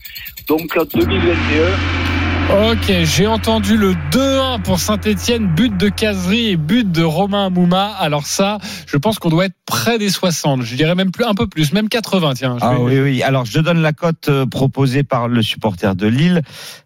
[0.47, 2.16] Donc en 2021,
[2.49, 7.87] Ok, j'ai entendu le 2-1 pour Saint-Etienne, but de Casery et but de Romain Mouma.
[7.99, 8.57] Alors ça,
[8.87, 10.61] je pense qu'on doit être près des 60.
[10.61, 12.33] Je dirais même plus, un peu plus, même 80.
[12.35, 13.23] Tiens, je Ah vais- oui, oui.
[13.23, 16.41] Alors, je donne la cote euh, proposée par le supporter de Lille.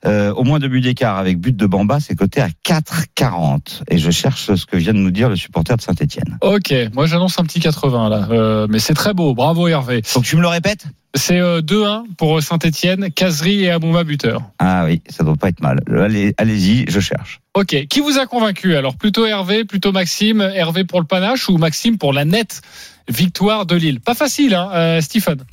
[0.06, 3.84] Euh, au moins deux buts d'écart avec but de Bamba, c'est coté à 4,40.
[3.89, 6.39] Et je cherche ce que vient de nous dire le supporter de Saint-Etienne.
[6.41, 9.36] Ok, moi j'annonce un petit 80 là, Euh, mais c'est très beau.
[9.36, 10.02] Bravo Hervé.
[10.15, 10.86] Donc, tu me le répètes?
[11.13, 14.41] C'est euh, 2-1 pour Saint-Etienne, Casery et Amouma buteur.
[14.60, 15.82] Ah oui, ça doit pas être mal.
[15.93, 17.41] Allez, allez-y, je cherche.
[17.54, 18.76] Ok, qui vous a convaincu?
[18.78, 22.62] Alors Plutôt Hervé, plutôt Maxime, Hervé pour le panache ou Maxime pour la nette
[23.10, 24.00] victoire de Lille?
[24.00, 25.43] Pas facile, hein, euh, Stephen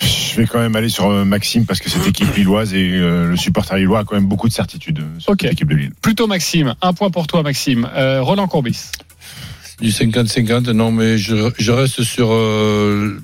[0.00, 3.28] Je vais quand même aller sur euh, Maxime parce que cette équipe lilloise et euh,
[3.28, 5.40] le supporter lillois a quand même beaucoup de certitude euh, sur Ok.
[5.42, 5.92] cette équipe de Lille.
[6.00, 6.74] Plutôt Maxime.
[6.80, 7.86] Un point pour toi Maxime.
[7.94, 8.90] Euh, Roland Courbis.
[9.82, 13.20] Du 50-50, non, mais je, je reste sur euh,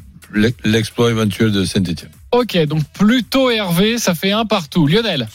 [0.64, 2.10] l'exploit éventuel de Saint-Etienne.
[2.32, 4.86] Ok, donc plutôt Hervé, ça fait un partout.
[4.86, 5.28] Lionel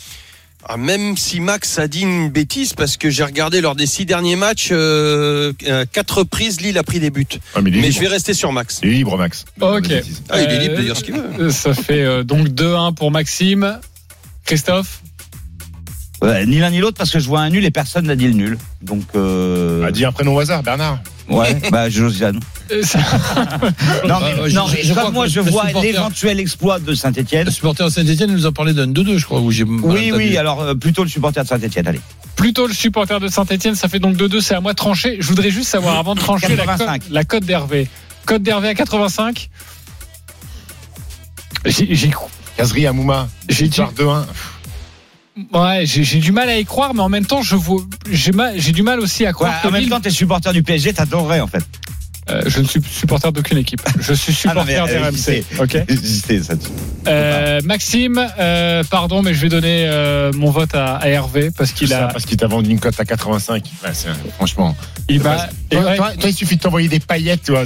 [0.65, 4.06] Ah, même si Max a dit une bêtise, parce que j'ai regardé lors des six
[4.06, 7.25] derniers matchs, euh, euh, quatre reprises, Lille a pris des buts.
[7.56, 8.79] Ah, mais je vais rester sur Max.
[8.84, 9.45] Il est libre, Max.
[9.60, 9.91] Ok.
[10.29, 11.29] Ah, il est libre de dire ce qu'il veut.
[11.39, 13.79] Euh, Ça fait euh, donc 2-1 pour Maxime.
[14.45, 15.01] Christophe
[16.21, 18.27] Ouais, ni l'un ni l'autre parce que je vois un nul et personne n'a dit
[18.27, 18.58] le nul.
[18.82, 19.84] Donc, euh...
[19.86, 20.99] Ah, dis un prénom au hasard, Bernard.
[21.29, 22.39] Ouais, bah Josiane.
[22.71, 22.81] Euh,
[24.07, 27.45] Non, mais, je- non, je- mais je comme moi je vois l'éventuel exploit de Saint-Etienne.
[27.45, 30.62] Le supporter de Saint-Etienne nous a parlé d'un 2-2, je crois, où Oui, oui, alors
[30.62, 32.01] euh, plutôt le supporter de Saint-Etienne, allez.
[32.36, 35.17] Plutôt le supporter de Saint-Etienne, ça fait donc 2-2, c'est à moi de trancher.
[35.19, 37.03] Je voudrais juste savoir, avant de trancher, la cote, 85.
[37.12, 37.88] la cote d'Hervé.
[38.25, 39.49] Cote d'Hervé à 85
[41.65, 42.12] J'ai
[42.57, 43.27] Casery Amouma.
[43.49, 44.25] J'ai Victoire 2-1.
[45.54, 47.56] Ouais, j'ai- du mal à y croire, mais en même temps, je
[48.12, 50.10] j'ai mal- j'ai du mal aussi à Ouais, croire en que même Lille- temps, t'es
[50.10, 51.63] supporter du PSG, t'adorerais en fait.
[52.29, 53.81] Euh, je ne suis supporter d'aucune équipe.
[53.99, 55.17] Je suis Ah non, supporter mais, euh, d'RMC.
[55.17, 55.77] c'est- Ok.
[56.43, 56.53] Ça.
[57.07, 59.86] Euh, Maxime, euh, pardon, mais je vais donner
[60.36, 62.97] mon vote à, à Hervé parce qu'il Ça, a, Parce qu'il t'a vendu une cote
[62.99, 63.63] à 85.
[63.83, 64.75] Ouais, c'est- franchement.
[65.09, 65.21] il
[65.71, 67.63] et Toi, ouais, toi- toi, il suffit de t'envoyer des paillettes, toi,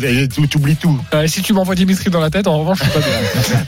[0.55, 0.99] oublies tout.
[1.27, 2.99] si tu m'envoies Dimitri dans la tête, en revanche, je suis pas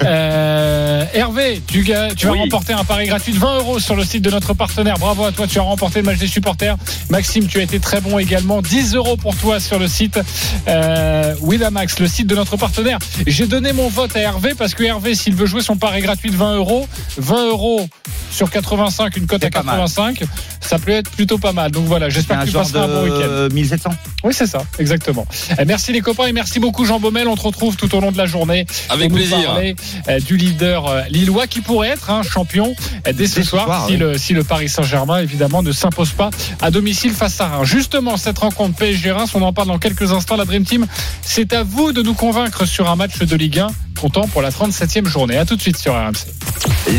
[0.01, 0.09] bien.
[1.13, 2.39] Hervé, tu, tu vas Oui.
[2.39, 4.97] remporter un pari gratuit de 20 euros sur le site de notre partenaire.
[4.97, 6.75] Bravo à toi, tu as remporté le match des supporters.
[7.09, 8.61] Maxime, tu as été très bon également.
[8.61, 10.19] 10 euros pour toi sur le site
[10.67, 10.78] euh,
[11.41, 12.99] Winamax, le site de notre partenaire.
[13.27, 16.29] J'ai donné mon vote à Hervé parce que Hervé, s'il veut jouer son pari gratuit
[16.31, 16.87] de 20 euros,
[17.17, 17.87] 20 euros
[18.31, 19.77] sur 85, une cote à pas mal.
[19.79, 20.23] 85,
[20.61, 21.71] ça peut être plutôt pas mal.
[21.71, 23.27] Donc voilà, j'espère que tu passeras un bon week-end.
[23.27, 23.89] de 1700.
[24.23, 25.25] Oui, c'est ça, exactement.
[25.59, 27.27] Euh, Merci les copains et merci beaucoup Jean Baumel.
[27.27, 28.65] On te retrouve tout au long de la journée.
[28.89, 29.45] Avec pour nous plaisir.
[29.47, 29.75] parler,
[30.09, 32.75] euh, du leader euh, lillois qui pourrait être un champion
[33.07, 33.97] euh, dès ce Dès ce soir, soir, si, oui.
[33.97, 36.29] le, si le Paris Saint-Germain évidemment ne s'impose pas
[36.61, 37.67] à domicile face à Reims.
[37.67, 40.35] Justement, cette rencontre PSG Reims, on en parle dans quelques instants.
[40.35, 40.85] La Dream Team,
[41.23, 43.67] c'est à vous de nous convaincre sur un match de Ligue 1
[43.99, 45.35] comptant pour la 37e journée.
[45.35, 46.27] À tout de suite sur RMC.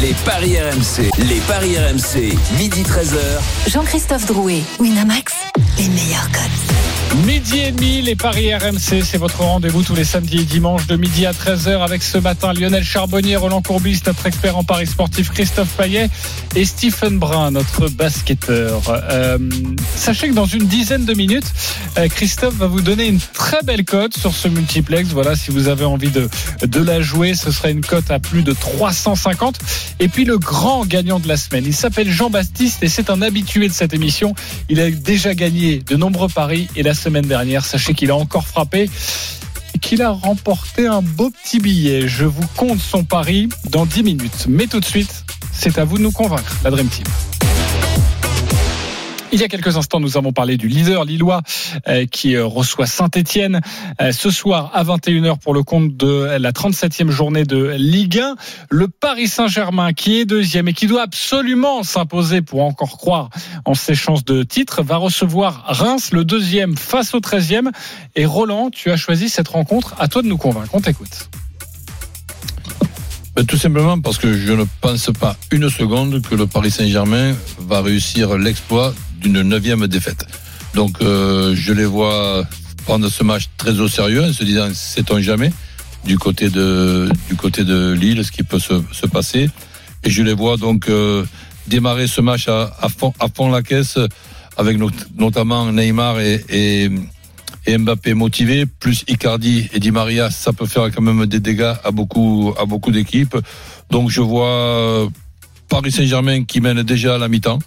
[0.01, 3.71] Les paris RMC, les paris RMC, midi 13h.
[3.71, 5.35] Jean-Christophe Drouet, Winamax,
[5.79, 7.00] les meilleurs codes.
[7.17, 10.95] Midi et demi, les paris RMC, c'est votre rendez-vous tous les samedis et dimanches de
[10.97, 15.31] midi à 13h avec ce matin Lionel Charbonnier, Roland Courbis, notre expert en paris sportif
[15.31, 16.09] Christophe Payet
[16.55, 18.81] et Stephen Brun, notre basketteur.
[18.89, 19.39] Euh,
[19.97, 21.53] sachez que dans une dizaine de minutes,
[21.99, 25.11] euh, Christophe va vous donner une très belle cote sur ce multiplex.
[25.11, 26.29] Voilà, si vous avez envie de,
[26.63, 29.59] de la jouer, ce sera une cote à plus de 350.
[29.99, 33.67] Et puis le grand gagnant de la semaine, il s'appelle Jean-Baptiste et c'est un habitué
[33.67, 34.35] de cette émission.
[34.69, 38.47] Il a déjà gagné de nombreux paris et la semaine dernière, sachez qu'il a encore
[38.47, 38.91] frappé
[39.75, 42.07] et qu'il a remporté un beau petit billet.
[42.07, 44.47] Je vous compte son pari dans 10 minutes.
[44.49, 47.05] Mais tout de suite, c'est à vous de nous convaincre, la Dream Team.
[49.33, 51.43] Il y a quelques instants, nous avons parlé du leader lillois
[51.87, 53.61] euh, qui euh, reçoit Saint-Etienne
[54.13, 58.35] ce soir à 21h pour le compte de la 37e journée de Ligue 1.
[58.71, 63.31] Le Paris Saint-Germain qui est deuxième et qui doit absolument s'imposer pour encore croire
[63.65, 67.71] en ses chances de titre va recevoir Reims, le deuxième face au 13e.
[68.17, 69.95] Et Roland, tu as choisi cette rencontre.
[69.99, 70.71] À toi de nous convaincre.
[70.73, 71.29] On t'écoute.
[73.41, 77.35] Ben, tout simplement parce que je ne pense pas une seconde que le Paris Saint-Germain
[77.59, 80.27] va réussir l'exploit d'une neuvième défaite.
[80.75, 82.45] Donc euh, je les vois
[82.85, 85.51] prendre ce match très au sérieux en se disant sait-on jamais
[86.05, 89.49] du côté de du côté de Lille ce qui peut se, se passer
[90.05, 91.25] et je les vois donc euh,
[91.67, 93.99] démarrer ce match à, à fond à fond la caisse
[94.59, 96.91] avec not- notamment Neymar et, et
[97.67, 101.75] et Mbappé motivé, plus Icardi et Di Maria, ça peut faire quand même des dégâts
[101.85, 103.37] à beaucoup, à beaucoup d'équipes.
[103.91, 105.09] Donc je vois euh,
[105.69, 107.59] Paris Saint-Germain qui mène déjà à la mi-temps,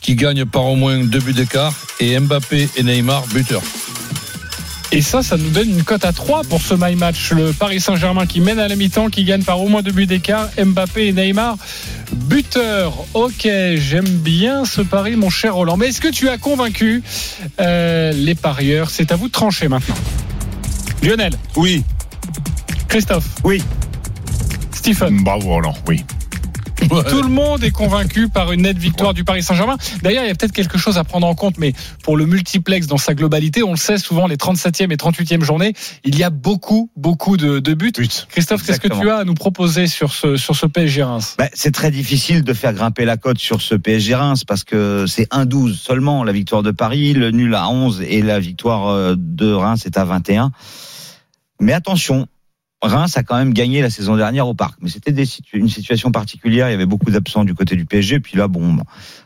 [0.00, 3.62] qui gagne par au moins deux buts d'écart, et Mbappé et Neymar buteurs.
[4.92, 7.32] Et ça, ça nous donne une cote à 3 pour ce my match.
[7.32, 10.06] Le Paris Saint-Germain qui mène à la mi-temps, qui gagne par au moins deux buts
[10.06, 10.48] d'écart.
[10.64, 11.56] Mbappé et Neymar,
[12.12, 12.94] buteur.
[13.14, 15.76] Ok, j'aime bien ce pari, mon cher Roland.
[15.76, 17.02] Mais est-ce que tu as convaincu
[17.60, 18.90] euh, les parieurs?
[18.90, 19.96] C'est à vous de trancher maintenant.
[21.02, 21.82] Lionel, Oui.
[22.88, 23.62] Christophe, Oui.
[24.72, 25.22] Stephen?
[25.24, 26.04] Bravo Roland, oui.
[26.88, 29.76] Tout le monde est convaincu par une nette victoire du Paris Saint-Germain.
[30.02, 31.72] D'ailleurs, il y a peut-être quelque chose à prendre en compte, mais
[32.02, 35.72] pour le multiplex dans sa globalité, on le sait souvent, les 37e et 38e journées,
[36.04, 37.86] il y a beaucoup, beaucoup de, de buts.
[37.96, 38.26] But.
[38.30, 41.36] Christophe, qu'est-ce que tu as à nous proposer sur ce, sur ce PSG Reims?
[41.38, 45.06] Ben, c'est très difficile de faire grimper la cote sur ce PSG Reims parce que
[45.06, 49.14] c'est 1-12 seulement la victoire de Paris, le nul à 11 et la victoire euh,
[49.16, 50.50] de Reims est à 21.
[51.60, 52.26] Mais attention,
[52.82, 56.10] Reims a quand même gagné la saison dernière au parc, mais c'était situ- une situation
[56.12, 56.68] particulière.
[56.68, 58.20] Il y avait beaucoup d'absents du côté du PSG.
[58.20, 58.76] Puis là, bon,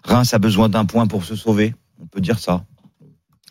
[0.04, 1.74] Reims a besoin d'un point pour se sauver.
[2.00, 2.62] On peut dire ça.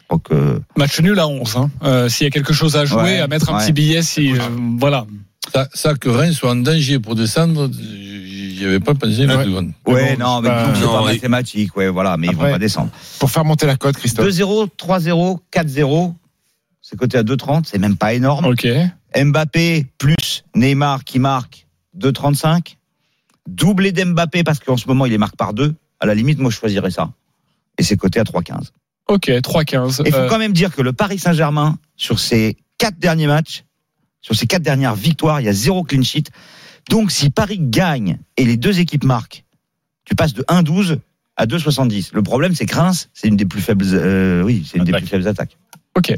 [0.09, 1.55] Donc, euh, Match nul à 11.
[1.57, 1.69] Hein.
[1.83, 3.63] Euh, S'il y a quelque chose à jouer, Ouais, à mettre un ouais.
[3.65, 4.39] petit billet, si euh,
[4.79, 5.05] voilà.
[5.53, 9.35] Ça, ça, que Rennes soit en danger pour descendre, j'y avais pas pensé Ouais.
[9.35, 9.73] ouais, bon,
[10.19, 11.13] non, mais bah, c'est pas oui.
[11.13, 11.75] mathématique.
[11.75, 12.89] Ouais, voilà, mais ils Après- vont pas descendre.
[13.19, 14.25] Pour faire monter la cote, Christophe.
[14.25, 16.13] 2-0, 3-0, 4-0.
[16.81, 17.65] C'est coté à 2,30.
[17.67, 18.45] C'est même pas énorme.
[18.45, 18.67] Ok.
[19.15, 21.67] Mbappé plus Neymar qui marque
[21.97, 22.75] 2,35.
[23.47, 25.73] Doublé d'Mbappé parce qu'en ce moment il les marque par deux.
[25.99, 27.11] À la limite, moi je choisirais ça.
[27.77, 28.69] Et c'est coté à 3,15.
[29.07, 30.01] Ok, 3-15.
[30.03, 33.27] Et il faut Euh, quand même dire que le Paris Saint-Germain, sur ses quatre derniers
[33.27, 33.63] matchs,
[34.21, 36.25] sur ses quatre dernières victoires, il y a zéro clean sheet.
[36.89, 39.43] Donc si Paris gagne et les deux équipes marquent,
[40.05, 40.99] tu passes de 1,12
[41.37, 42.09] à 2,70.
[42.13, 44.91] Le problème, c'est que Reims, c'est une des plus faibles, euh, oui, c'est une des
[44.91, 45.57] plus faibles attaques.
[45.95, 46.13] ok.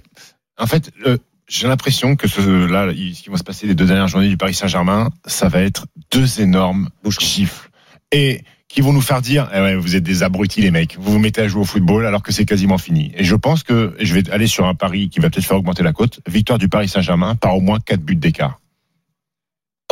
[0.58, 1.18] En fait, euh,
[1.52, 2.40] j'ai l'impression que ce,
[2.72, 5.60] là, ce qui va se passer les deux dernières journées du Paris Saint-Germain, ça va
[5.62, 7.70] être deux énormes gifles.
[8.14, 11.12] Et qui vont nous faire dire, eh ouais, vous êtes des abrutis les mecs, vous
[11.12, 13.12] vous mettez à jouer au football alors que c'est quasiment fini.
[13.18, 15.84] Et je pense que je vais aller sur un pari qui va peut-être faire augmenter
[15.84, 16.22] la cote.
[16.30, 18.62] Victoire du Paris Saint-Germain par au moins quatre buts d'écart.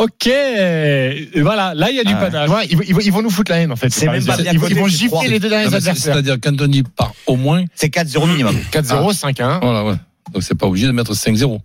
[0.00, 0.28] Ok.
[0.28, 2.48] Et voilà, là il y a du Ah, panache.
[2.70, 3.90] ils, vont- ils vont- ils vont nous foutre la haine en fait.
[3.90, 6.14] C'est même pas ils, vont, ils vont gifler les deux derniers adversaires.
[6.14, 8.56] C'est-à-dire quand on dit par au moins, C'est 4-0 minimum.
[8.72, 9.60] 4-0, 5-1.
[9.60, 9.94] voilà, ouais.
[10.32, 11.60] Donc c'est pas obligé de mettre 5-0.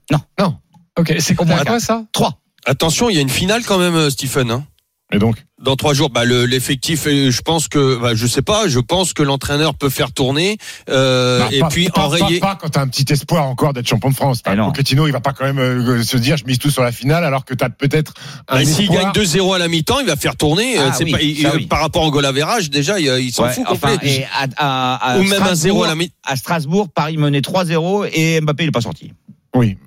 [0.97, 2.39] Ok, c'est Au moins quoi ça 3.
[2.65, 4.49] Attention, il y a une finale quand même, euh, Stephen.
[4.49, 4.65] hein.
[5.13, 8.67] Et donc, Dans trois jours, bah, le- l'effectif, je pense que, bah, je sais pas,
[8.67, 10.57] je pense que l'entraîneur peut faire tourner
[10.89, 12.39] euh, bah, et pas, puis pas, enrayer.
[12.39, 14.41] Pas, pas quand t'as un petit espoir encore d'être champion de France.
[14.57, 14.71] Non.
[14.71, 17.23] Pochettino, il va pas quand même euh, se dire, je mise tout sur la finale
[17.23, 18.13] alors que t'as peut-être
[18.47, 20.77] Bah, S'il gagne 2-0 à la mi-temps, il va faire tourner.
[20.79, 21.65] euh, Ah c'est oui, pas, il- ça il- oui.
[21.67, 24.21] Par rapport au goal average, déjà, il, il s'en Ouais, fout enfin, complet.
[24.21, 27.17] et à, à- à Ou même un Strasbourg- 0 à la mi À Strasbourg, Paris
[27.17, 29.13] menait 3-0 et Mbappé il n'est pas sorti.
[29.55, 29.77] Oui.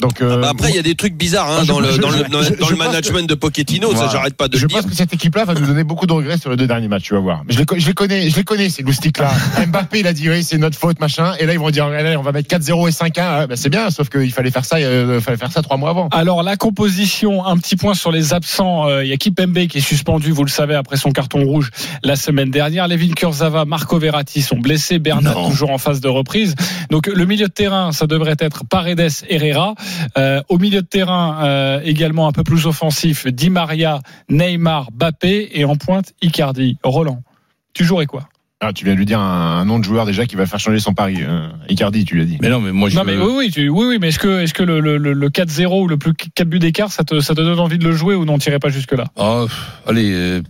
[0.00, 2.00] Donc, euh, Bah, Après, il y a des trucs bizarres hein, je- dans le, je-
[2.00, 3.94] dans le, dans, je- dans je le management de Pochettino.
[3.96, 4.78] Ça, j'arrête pas de je le dire.
[4.78, 7.02] pense que cette équipe-là va nous donner beaucoup de regrets sur les deux derniers matchs,
[7.04, 7.42] tu vas voir.
[7.46, 9.30] Mais je les, co- je les connais, je les connais, ces loustiques-là.
[9.66, 11.32] Mbappé, il a dit, oui, c'est notre faute, machin.
[11.40, 13.10] Et là, ils vont dire, allez, on va mettre 4-0 et 5-1.
[13.18, 15.90] Ah, bah, c'est bien, sauf qu'il fallait faire ça, euh, fallait faire ça trois mois
[15.90, 16.08] avant.
[16.12, 18.86] Alors la composition, un petit point sur les absents.
[18.88, 21.70] Euh, Il y a Kipembe qui est suspendu, vous le savez, après son carton rouge
[22.04, 22.86] la semaine dernière.
[22.86, 24.98] Levin Kurzawa, Marco Verratti sont blessés.
[25.00, 25.48] Bernat Non.
[25.50, 26.54] toujours en phase de reprise.
[26.90, 29.74] Donc le milieu de terrain, ça devrait être Paredes, Herrera.
[30.16, 35.48] Euh, au milieu de terrain, euh, également un peu plus offensif, Di Maria, Neymar, Bappé
[35.54, 36.76] et en pointe Icardi.
[36.82, 37.22] Roland,
[37.74, 38.28] tu jouerais quoi?
[38.60, 40.58] Ah, tu viens de lui dire un, un nom de joueur déjà qui va faire
[40.58, 41.18] changer son pari.
[41.20, 42.38] Euh, Icardi, tu l'as dit.
[42.42, 42.96] Mais non, mais moi je.
[42.96, 45.12] Non mais oui, oui, tu- oui, oui, mais est-ce que, est-ce que le, le, le-
[45.12, 47.84] le 4-0 ou le plus 4 buts d'écart, ça te, ça te donne envie de
[47.84, 49.44] le jouer ou non, t'irais pas jusque là Ah,
[49.86, 50.40] allez,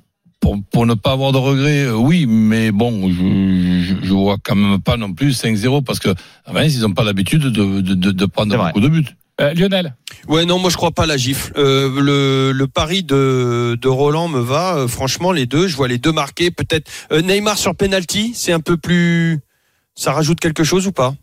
[0.40, 4.54] pour, pour ne pas avoir de regrets, oui, mais bon, je, je, je vois quand
[4.54, 6.08] même pas non plus 5-0 parce que
[6.46, 7.50] à ils n'ont pas l'habitude de,
[7.82, 9.04] de, de, de prendre beaucoup de buts.
[9.40, 9.94] Euh, Lionel
[10.26, 11.52] Ouais, non, moi je crois pas à la gifle.
[11.56, 14.76] Euh, le, le pari de, de Roland me va.
[14.76, 16.50] Euh, franchement, les deux, je vois les deux marqués.
[16.50, 19.38] Peut-être euh, Neymar sur penalty, c'est un peu plus.
[19.94, 21.14] Ça rajoute quelque chose ou pas?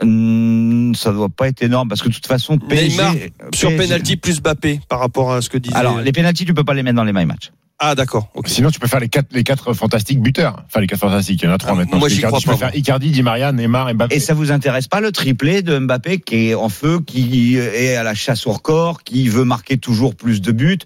[0.00, 3.14] Hum, ça doit pas être énorme parce que de toute façon PSG, Neymar
[3.54, 5.76] sur PSG penalty plus Bappé par rapport à ce que disait.
[5.76, 7.50] Alors les pénalties tu peux pas les mettre dans les my match.
[7.84, 8.30] Ah d'accord.
[8.46, 10.62] Sinon, tu peux faire les quatre, les quatre fantastiques buteurs.
[10.66, 11.98] Enfin, les quatre fantastiques, il y en a trois Ah, maintenant.
[11.98, 14.14] moi, j'y crois tu peux faire Icardi, Di Maria, Neymar, Mbappé.
[14.14, 17.96] Et ça vous intéresse pas le triplé de Mbappé qui est en feu, qui est
[17.96, 20.78] à la chasse au record, qui veut marquer toujours plus de buts?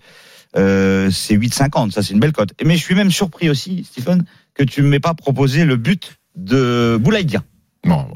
[0.56, 2.54] Euh, C'est 8,50, ça c'est une belle cote.
[2.64, 6.16] Mais je suis même surpris aussi, Stephen, que tu ne m'aies pas proposé le but
[6.34, 7.42] de Boulaïdia.
[7.84, 8.06] Non.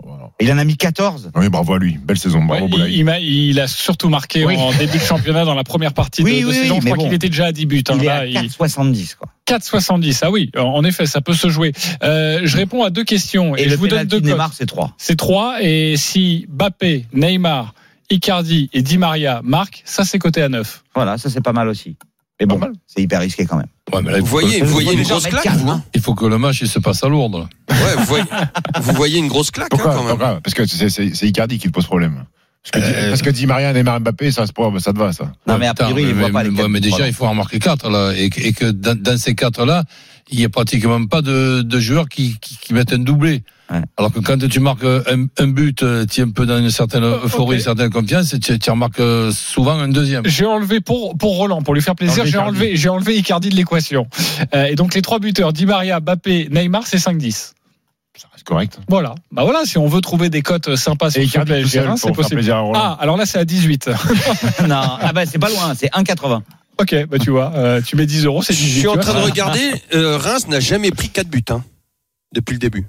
[0.40, 1.31] Il en a mis 14.
[1.35, 1.98] Oui, bravo à lui.
[2.03, 2.42] Belle saison.
[2.44, 2.90] Bravo, Ouais,
[3.22, 4.57] il, a surtout marqué Oui.
[4.57, 6.74] en début de championnat dans la première partie Oui, de, de oui, saison.
[6.76, 7.05] oui, je crois bon.
[7.05, 7.83] qu'il était déjà à 10 buts.
[7.88, 7.94] hein.
[7.96, 9.29] il est Là, à il- 4,70 quoi.
[9.46, 10.20] 4,70.
[10.22, 11.72] Ah oui, en effet, ça peut se jouer.
[12.03, 14.20] Euh, je réponds à deux questions et, Et, je le vous donne deux.
[14.20, 14.94] Neymar c'est 3.
[14.96, 17.74] C'est trois et si Bappé, Neymar,
[18.11, 20.85] Icardi et Di Maria marquent, ça c'est coté à 9.
[20.94, 21.96] Voilà, ça c'est pas mal aussi.
[22.40, 23.66] Mais bon, c'est hyper risqué quand même.
[23.92, 25.83] Ouais, mais là, il Vous voyez, vous voyez une grosse claque, hein.
[25.94, 27.35] il faut que le match il se passe à Lourdes.
[27.68, 27.74] là.
[27.76, 28.24] Ouais, vous voyez,
[28.81, 30.16] vous voyez une grosse claque hein, Pourquoi, quand même.
[30.16, 32.24] Pourquoi Parce que c'est Icardi qui pose problème.
[32.62, 34.53] Parce que, Euh, parce que Di Maria, Neymar, Mbappé, ça, ça
[34.92, 35.33] te va, ça.
[35.46, 37.24] Non, mais a Putain, priori, il voit pas les mais, quatre mais déjà, il faut
[37.26, 39.85] en marquer quatre là, et, que- et que dans, dans ces quatre là,
[40.31, 43.42] il n'y a pratiquement pas de, de joueurs qui, qui, qui mettent un doublé.
[43.70, 43.83] Ouais.
[43.96, 46.70] Alors que quand tu marques un, un but, euh, tu es un peu dans une
[46.70, 47.54] certaine euphorie, ok.
[47.54, 50.26] une certaine confiance, et tu, tu en marques euh, souvent un deuxième.
[50.26, 52.26] J'ai enlevé pour pour Roland pour lui faire plaisir.
[52.26, 54.09] J'ai enlevé j'ai enlevé Icardi de l'équation.
[54.54, 57.52] Euh, et donc les trois buteurs Di Maria, Mbappé, Neymar, c'est 5-10.
[58.16, 58.78] Ça reste correct.
[58.88, 59.14] Voilà.
[59.33, 62.37] Bah voilà, si on veut trouver des cotes sympas sur tout PSG, c'est faire possible.
[62.37, 62.78] plaisir à Roland.
[62.83, 63.88] Ah, alors là c'est à 18.
[64.68, 66.40] non, ah bah c'est pas loin, c'est 1,80.
[66.78, 68.78] ok, bah tu vois, euh, tu mets 10 euros, c'est Je 18.
[68.80, 69.70] suis en train de regarder.
[69.94, 71.62] euh, Reims n'a jamais pris 4 buts hein,
[72.35, 72.87] depuis le début.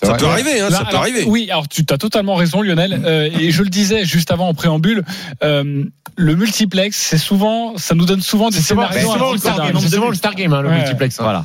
[0.00, 0.18] Ça vrai.
[0.18, 1.24] peut arriver, hein, Là, ça peut alors, arriver.
[1.26, 3.02] Oui, alors tu as totalement raison, Lionel.
[3.04, 5.02] Euh, et je le disais juste avant en préambule,
[5.42, 5.84] euh,
[6.16, 8.92] le multiplex, c'est souvent, ça nous donne souvent des scénarios.
[9.00, 9.82] c'est un souvent le peu Star Game, dingues.
[9.82, 10.76] c'est souvent le Star Game, hein, le Ouais.
[10.78, 11.18] multiplex.
[11.18, 11.22] hein.
[11.24, 11.44] Voilà.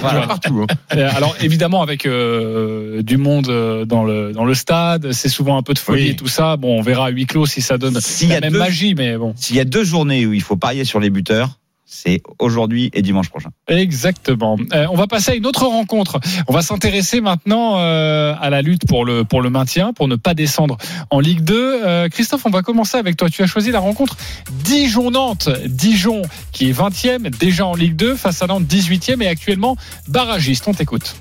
[0.00, 0.26] Voilà.
[0.26, 0.66] Partout.
[0.90, 5.62] alors évidemment avec euh, du monde euh, dans le dans le stade, c'est souvent un
[5.62, 6.08] peu de folie Oui.
[6.10, 6.56] et tout ça.
[6.56, 8.58] Bon, on verra à huis clos si ça donne S'il y la a même deux-
[8.58, 9.32] magie, mais bon.
[9.36, 11.50] S'il y a deux journées où il faut parier sur les buteurs,
[11.90, 13.50] c'est aujourd'hui et dimanche prochain.
[13.66, 14.56] Exactement.
[14.72, 16.20] Euh, on va passer à une autre rencontre.
[16.46, 20.14] On va s'intéresser maintenant euh, à la lutte pour le pour le maintien, pour ne
[20.14, 20.78] pas descendre
[21.10, 21.54] en Ligue 2.
[21.84, 23.28] Euh, Christophe, on va commencer avec toi.
[23.28, 24.16] Tu as choisi la rencontre
[24.64, 25.48] Dijon-Nantes.
[25.66, 26.22] Dijon
[26.52, 29.76] qui est 20e, déjà en Ligue 2, face à Nantes 18e et actuellement
[30.06, 30.68] barragiste.
[30.68, 31.16] On t'écoute.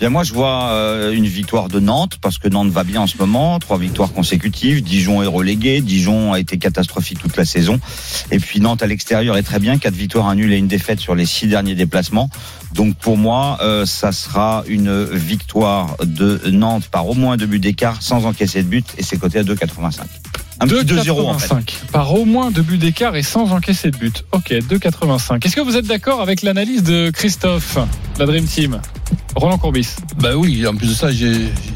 [0.00, 3.06] Bien, moi, je vois euh, une victoire de Nantes parce que Nantes va bien en
[3.06, 4.82] ce moment, trois victoires consécutives.
[4.82, 7.78] Dijon est relégué, Dijon a été catastrophique toute la saison.
[8.30, 10.98] Et puis Nantes à l'extérieur est très bien, quatre victoires, un nul et une défaite
[10.98, 12.28] sur les six derniers déplacements.
[12.72, 17.60] Donc pour moi, euh, ça sera une victoire de Nantes par au moins deux buts
[17.60, 20.00] d'écart, sans encaisser de but, et c'est coté à 2,85.
[20.60, 21.54] Un petit 2-0 en fait.
[21.54, 24.24] 2,85 par au moins deux buts d'écart et sans encaisser de but.
[24.32, 25.44] Ok, 2,85.
[25.44, 27.78] Est-ce que vous êtes d'accord avec l'analyse de Christophe,
[28.18, 28.80] la Dream Team?
[29.36, 29.88] Roland Courbis.
[30.18, 31.32] Ben oui, en plus de ça, j'ai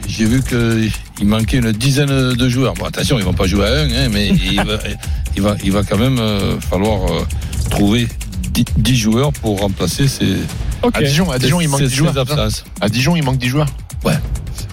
[0.09, 2.75] j'ai vu qu'il manquait une dizaine de joueurs.
[2.75, 4.79] Bon, attention, ils vont pas jouer à un, hein, mais il, va,
[5.37, 7.25] il, va, il va quand même euh, falloir euh,
[7.71, 8.09] trouver
[8.53, 10.37] 10, 10 joueurs pour remplacer ces,
[10.83, 10.97] Ok.
[10.97, 12.15] À Dijon, à Dijon, il manque ces- 10 joueurs.
[12.81, 13.67] À Dijon, il manque 10 joueurs.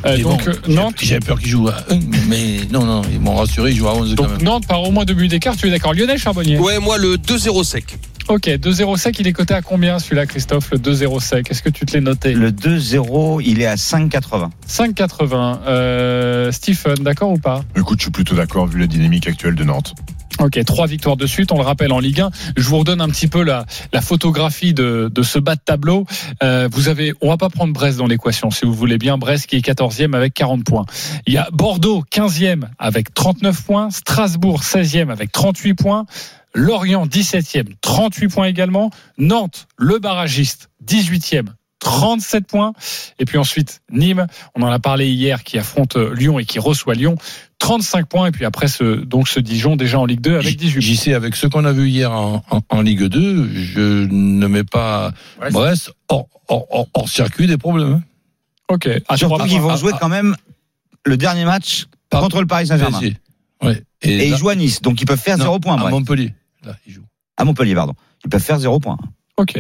[0.06, 0.96] Euh, donc bon, euh, j'ai- Nantes.
[1.02, 3.96] J'avais peur qu'ils jouent à 1, mais non, non, ils m'ont rassuré, ils jouent à
[3.96, 4.44] 11 quand Donc même.
[4.44, 6.60] Nantes par au moins deux buts d'écart, tu es d'accord Lionel Charbonnier?
[6.60, 7.98] Ouais, moi le 2-0 sec.
[8.28, 11.52] Ok, 2-0 sec, il est coté à combien celui-là Christophe, le 2-0 sec?
[11.52, 12.34] Est-ce que tu te l'es noté?
[12.34, 14.50] Le 2-0, il est à 5,80.
[14.68, 15.60] 5,80.
[15.68, 17.64] Euh, Stephen, d'accord ou pas?
[17.78, 19.94] Écoute, je suis plutôt d'accord vu la dynamique actuelle de Nantes.
[20.40, 22.32] Ok, trois victoires de suite, on le rappelle en Ligue 1.
[22.58, 26.06] Je vous redonne un petit peu la, la photographie de, de ce bas de tableau.
[26.44, 29.18] Euh, vous avez, on va pas prendre Brest dans l'équation, si vous voulez bien.
[29.20, 30.86] Brest qui est 14e avec 40 points.
[31.28, 36.06] Il y a Bordeaux 15e avec 39 points, Strasbourg 16e avec 38 points,
[36.56, 41.46] Lorient 17e 38 points également, Nantes le barragiste 18e
[41.80, 42.74] 37 points.
[43.20, 46.96] Et puis ensuite, Nîmes, on en a parlé hier, qui affronte Lyon et qui reçoit
[46.96, 47.16] Lyon,
[47.60, 48.26] 35 points.
[48.28, 51.14] Et puis après, ce, donc ce Dijon déjà en Ligue 2 avec 18 J'y sais,
[51.14, 55.12] avec ce qu'on a vu hier en, en, en Ligue 2, je ne mets pas
[55.40, 57.94] Ouais, Brest hors, hors, hors- hors circuit des problèmes.
[57.94, 58.04] hein.
[58.68, 58.90] Ok.
[59.08, 59.98] Ah, tu Surtout qu'ils vont ah, jouer ah.
[60.00, 60.36] quand même
[61.06, 63.00] le dernier match contre le Paris Saint-Germain.
[64.02, 65.76] Et là- ils jouent à Nice, donc ils peuvent faire non, 0 points.
[65.76, 65.92] À bref.
[65.92, 66.34] Montpellier.
[66.66, 67.06] Là, ils jouent.
[67.38, 67.94] À Montpellier, pardon.
[68.24, 68.98] Ils peuvent faire 0 points.
[69.38, 69.60] Ok.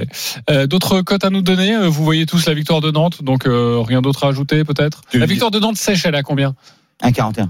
[0.49, 3.45] Euh, D'autres cotes à nous donner Euh, Vous voyez tous la victoire de Nantes, donc
[3.45, 5.01] euh, rien d'autre à ajouter peut-être?
[5.13, 6.55] La victoire de Nantes sèche, elle a combien?
[7.03, 7.49] 1,41.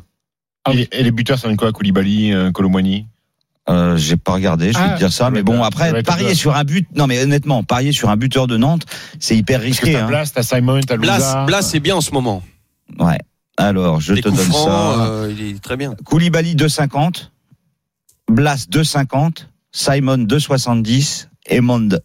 [0.65, 0.87] Ah oui.
[0.91, 1.71] Et, et les buteurs, ça donne quoi?
[1.71, 3.05] Koulibaly, Colomboigny?
[3.67, 6.03] Euh, j'ai pas regardé, je vais Ah, te dire ça, mais ouais, bon, bah, après,
[6.03, 6.35] parier bien.
[6.35, 8.83] sur un but, non mais honnêtement, parier sur un buteur de Nantes,
[9.19, 9.93] c'est hyper Parce que risqué.
[9.93, 10.07] t'as Hein.
[10.07, 11.45] Blas, t'as Simon, t'as Blas, Louza.
[11.45, 12.43] Blas c'est bien en ce moment.
[12.99, 13.17] Ouais.
[13.57, 15.01] Alors, je Les te donne francs, ça.
[15.05, 15.95] euh, il est très bien.
[16.05, 17.31] Koulibaly 2,50,
[18.27, 22.01] Blas 2,50, Simon 2,70, Emond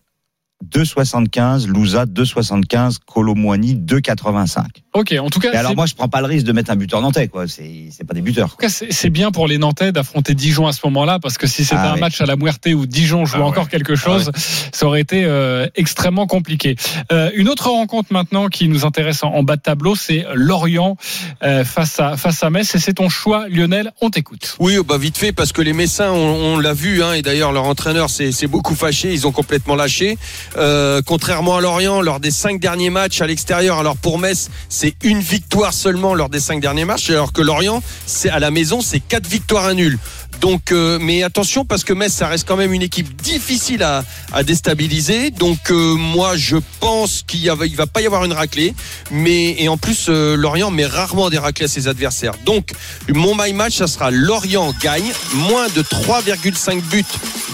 [0.72, 4.64] 2,75, Louza 2,75, Colomboigny 2,85.
[4.92, 5.14] Ok.
[5.20, 7.00] En tout cas, Et alors moi, je prends pas le risque de mettre un buteur
[7.00, 7.46] nantais, quoi.
[7.48, 8.46] C'est c'est pas des buteurs.
[8.46, 11.46] en tout cas, c'est bien pour les Nantais d'affronter Dijon à ce moment-là, parce que
[11.46, 12.00] si c'était Ah un ouais.
[12.00, 13.46] match à la Muerte où Dijon joue Ah ouais.
[13.46, 14.30] encore quelque chose,
[14.72, 16.76] ça aurait été euh, extrêmement compliqué.
[17.12, 20.96] Euh, une autre rencontre maintenant qui nous intéresse en, en bas de tableau, c'est Lorient
[21.42, 23.92] euh, face à face à Metz, et c'est ton choix, Lionel.
[24.00, 24.56] On t'écoute.
[24.60, 27.52] Oui, bah vite fait parce que les Messins, on, on l'a vu, hein, et d'ailleurs
[27.52, 30.18] leur entraîneur s'est s'est beaucoup fâché, ils ont complètement lâché.
[30.56, 34.94] Euh, contrairement à Lorient, lors des cinq derniers matchs à l'extérieur, alors pour Metz, c'est
[35.02, 38.80] une victoire seulement lors des cinq derniers matchs, alors que Lorient, c'est à la maison,
[38.80, 39.98] c'est quatre victoires à nul.
[40.40, 44.04] Donc, euh, mais attention parce que Metz, ça reste quand même une équipe difficile à,
[44.42, 45.30] déstabiliser.
[45.30, 48.74] Donc, euh, moi, je pense qu'il y va, pas y avoir une raclée.
[49.10, 52.34] Mais et en plus, Lorient met rarement des raclées à ses adversaires.
[52.46, 52.72] Donc,
[53.08, 57.04] mon my match, ça sera Lorient gagne moins de 3,5 buts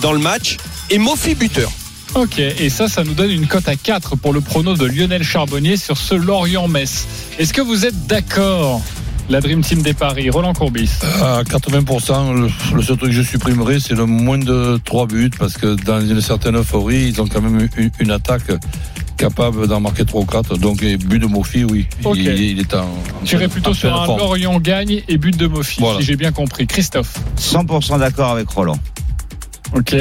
[0.01, 0.59] dans le match
[0.91, 1.73] et Mofi buteur.
[2.15, 5.23] Ok, et ça, ça nous donne une cote à 4 pour le prono de Lionel
[5.23, 7.07] Charbonnier sur ce Lorient-Metz.
[7.39, 8.81] Est-ce que vous êtes d'accord
[9.29, 10.31] la Dream Team des paris.
[10.31, 10.89] Roland Courbis?
[11.21, 15.31] À 80%, le, le seul truc que je supprimerai, c'est le moins de 3 buts,
[15.37, 18.53] parce que dans une certaine euphorie, ils ont quand même une, une attaque
[19.17, 20.59] capable d'en marquer 3 ou 4.
[20.59, 21.87] Donc, et but de Mofi, oui.
[22.05, 22.17] Ok.
[22.19, 22.87] Il, il est en.
[23.25, 24.21] Tu irais plutôt en sur un forme.
[24.21, 25.99] Lorient gagne et but de Mofi, Voilà.
[25.99, 26.67] si j'ai bien compris.
[26.69, 27.19] Christophe.
[27.37, 28.79] 100% d'accord avec Roland.
[29.75, 29.97] Ok.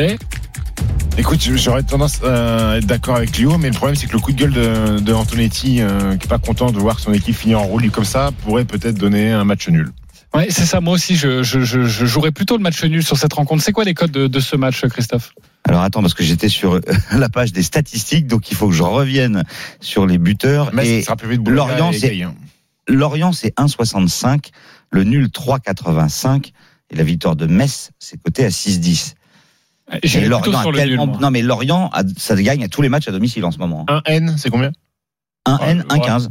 [1.17, 4.33] Écoute, j'aurais tendance à être d'accord avec Léo, mais le problème c'est que le coup
[4.33, 7.61] de gueule de, de Antonetti, euh, qui est pas content de voir son équipe finir
[7.61, 9.91] en roue comme ça, pourrait peut-être donner un match nul.
[10.33, 10.81] Ouais, c'est ça.
[10.81, 13.63] Moi aussi, je, je, je, je jouerais plutôt le match nul sur cette rencontre.
[13.63, 15.33] C'est quoi les codes de, de ce match, Christophe?
[15.63, 18.83] Alors attends, parce que j'étais sur la page des statistiques, donc il faut que je
[18.83, 19.43] revienne
[19.79, 20.71] sur les buteurs.
[20.73, 22.35] Mais et ça sera plus vite Boulogne Lorient, c'est hein.
[22.89, 24.49] Lorient, c'est 1,65,
[24.91, 26.51] le nul 3,85,
[26.91, 29.13] et la victoire de Metz, c'est coté à 6,10.
[30.03, 32.81] J'irais Et plutôt Lorient sur le tellement- non mais Lorient, a- ça gagne à tous
[32.81, 33.85] les matchs à domicile en ce moment.
[33.87, 34.71] Un N, c'est combien?
[35.45, 36.29] 1 N, Ouais, 1,15.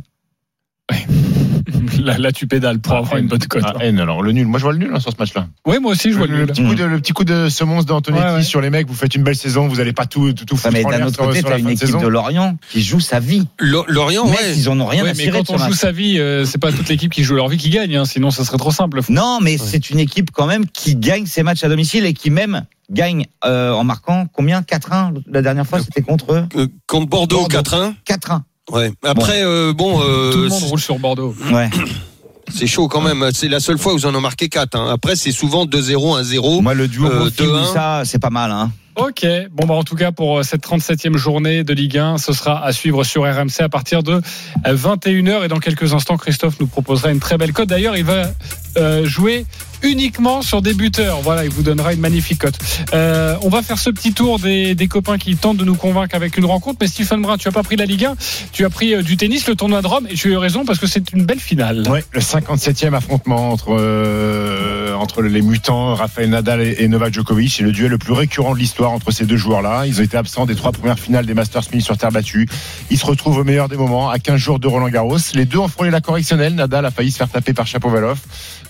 [2.05, 3.63] Là, là, tu pédales pour avoir une bonne cote.
[3.81, 4.47] N, alors le nul.
[4.47, 5.47] Moi je vois le nul hein, sur ce match-là.
[5.67, 6.47] Oui, moi aussi, je vois le, le nul.
[6.49, 8.43] petit coup de, le petit coup de semonce d'Antonetti Ouais, ouais.
[8.43, 10.61] sur les mecs, vous faites une belle saison, vous allez pas tout, tout, tout Ouais,
[10.61, 12.01] foutre mais d'un autre côté, sur t'as la une fin de équipe saison.
[12.01, 13.47] de Lorient qui joue sa vie.
[13.59, 14.55] Lo- Lorient, ouais.
[14.57, 15.75] ils en ont rien Ouais, à mais de quand on joue match.
[15.75, 18.31] sa vie, euh, c'est pas toute l'équipe qui joue leur vie qui gagne, hein, sinon
[18.31, 19.01] ça serait trop simple.
[19.09, 22.31] Non, mais c'est une équipe quand même qui gagne ses matchs à domicile et qui
[22.31, 24.61] même gagne euh, en marquant combien?
[24.61, 27.59] 4-1 la dernière fois c'était contre eux Euh, contre Bordeaux, Bordeaux.
[27.61, 27.95] 4-1.
[28.07, 28.41] 4-1.
[28.73, 28.91] Ouais.
[29.03, 31.35] Après, euh, bon, euh, Tout le monde roule sur Bordeaux.
[31.53, 31.69] Ouais.
[32.55, 33.31] c'est chaud quand même.
[33.33, 34.75] C'est la seule fois où ils en ont marqué 4.
[34.77, 34.91] hein.
[34.93, 36.63] Après, c'est souvent 2-0, 1-0.
[36.63, 37.73] Moi le duo Euh, Mofi 2-1.
[37.73, 38.71] ça c'est pas mal hein.
[38.97, 42.33] Ok, bon bah en tout cas pour euh, cette 37e journée de Ligue 1, ce
[42.33, 44.21] sera à suivre sur RMC à partir de
[44.65, 47.69] 21h et dans quelques instants Christophe nous proposera une très belle cote.
[47.69, 48.31] D'ailleurs il va
[48.77, 49.47] euh, jouer
[49.85, 51.21] uniquement sur des buteurs.
[51.21, 52.59] Voilà, il vous donnera une magnifique cote.
[52.93, 56.37] Euh, on va faire ce petit tour des, copains qui tentent de nous convaincre avec
[56.37, 56.79] une rencontre.
[56.81, 58.15] Mais Stephen Brun, tu as pas pris la Ligue 1,
[58.53, 60.65] tu as pris euh, du tennis, le tournoi de Rome et tu as eu raison
[60.65, 61.89] parce que c'est une belle finale.
[61.89, 67.53] Ouais, le 57e affrontement entre euh, entre les mutants Rafael Nadal et, et Novak Djokovic,
[67.53, 69.85] c'est le duel le plus récurrent de l'histoire entre ces deux joueurs-là.
[69.87, 72.49] Ils ont été absents des trois premières finales des Masters 1000 sur terre battue.
[72.91, 75.19] Ils se retrouvent au meilleur des moments, à 15 jours de Roland Garros.
[75.35, 76.55] Les deux ont frôlé la correctionnelle.
[76.55, 78.19] Nadal a failli se faire taper par Chapovalov.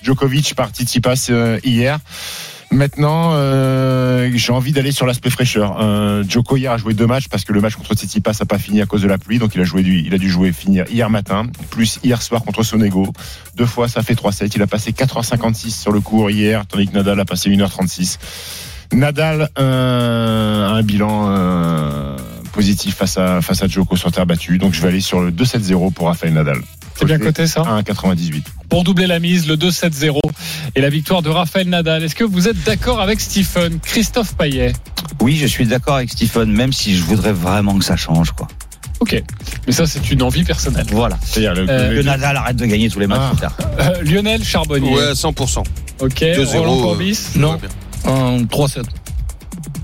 [0.05, 1.99] Djokovic par Tsitsipas euh, hier.
[2.71, 5.77] Maintenant, euh, j'ai envie d'aller sur l'aspect fraîcheur.
[5.79, 8.59] Euh, Djoko hier a joué deux matchs parce que le match contre Tsitsipas n'a pas
[8.59, 10.85] fini à cause de la pluie, donc il a joué il a dû jouer finir
[10.91, 13.13] hier matin, plus hier soir contre Sonego.
[13.55, 14.51] Deux fois, ça fait 3-7.
[14.55, 18.17] Il a passé 4h56 sur le cours hier, tandis que Nadal a passé 1h36.
[18.93, 22.15] Nadal euh, a un bilan
[22.51, 25.31] positif face à face à Djoko sur terre battue, donc je vais aller sur le
[25.31, 26.61] 2-7-0 pour Rafael Nadal.
[26.97, 28.43] C'est bien coté ça 1,98.
[28.69, 30.19] pour doubler la mise, le 2-7-0
[30.75, 32.03] et la victoire de Raphaël Nadal.
[32.03, 33.79] Est-ce que vous êtes d'accord avec Stephen?
[33.79, 34.73] Christophe Payet
[35.21, 38.47] Oui, je suis d'accord avec Stephen même si je voudrais vraiment que ça change quoi.
[39.01, 39.21] Ok,
[39.67, 40.85] mais ça c'est une envie personnelle.
[40.89, 41.17] Voilà.
[41.21, 43.29] C'est-à-dire le, Euh, le- Nadal arrête de gagner tous les matchs Ah.
[43.31, 43.57] plus tard.
[43.79, 44.89] Euh, Lionel Charbonnier.
[44.95, 45.63] Ouais, 100%.
[45.99, 47.19] Ok, 2-0, Roland euh, Courbis.
[47.35, 47.59] Non.
[48.05, 48.83] En 3-7.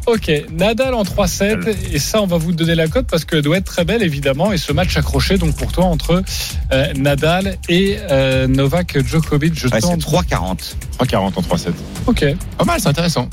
[0.08, 3.58] Ok, Nadal en 3-7 et ça on va vous donner la cote parce qu'elle doit
[3.58, 6.24] être très belle évidemment et ce match accroché donc pour toi entre
[6.72, 9.54] euh, Nadal et euh, Novak Djokovic.
[9.56, 10.02] Je Ouais, c'est tente.
[10.02, 10.76] 3,40.
[11.00, 11.70] 3,40 en 3-7.
[12.08, 12.26] Ok.
[12.58, 13.30] Pas mal, c'est intéressant.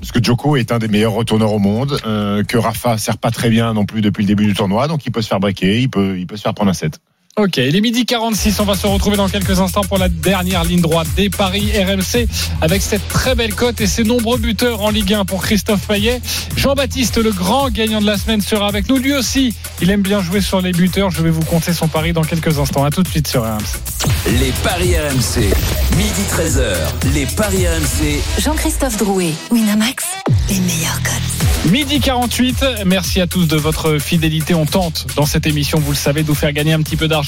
[0.00, 3.30] Parce que Djoko est un des meilleurs retourneurs au monde, euh, que Rafa sert pas
[3.30, 5.80] très bien non plus depuis le début du tournoi, donc il peut se faire breaker,
[5.80, 7.00] il peut, il peut se faire prendre un set.
[7.38, 10.64] Ok, il est midi 46, on va se retrouver dans quelques instants pour la dernière
[10.64, 12.26] ligne droite des paris RMC
[12.60, 16.20] avec cette très belle cote et ses nombreux buteurs en Ligue 1 pour Christophe Payet.
[16.56, 18.96] Jean-Baptiste, le grand gagnant de la semaine, sera avec nous.
[18.96, 21.12] Lui aussi, il aime bien jouer sur les buteurs.
[21.12, 22.82] Je vais vous compter son pari dans quelques instants.
[22.82, 23.60] À tout de suite sur RMC.
[24.40, 25.54] Les paris RMC.
[25.96, 27.14] Midi 13h.
[27.14, 28.20] Les paris RMC.
[28.40, 30.04] Jean-Christophe Drouet, Winamax,
[30.48, 31.70] les meilleurs cotes.
[31.70, 34.54] Midi 48, merci à tous de votre fidélité.
[34.54, 37.08] On tente dans cette émission, vous le savez, de vous faire gagner un petit peu
[37.08, 37.27] d'argent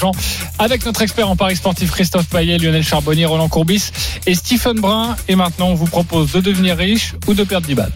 [0.59, 3.91] avec notre expert en paris sportif Christophe Payet, Lionel Charbonnier, Roland Courbis
[4.25, 5.15] et Stephen Brun.
[5.27, 7.91] Et maintenant, on vous propose de devenir riche ou de perdre 10 balles.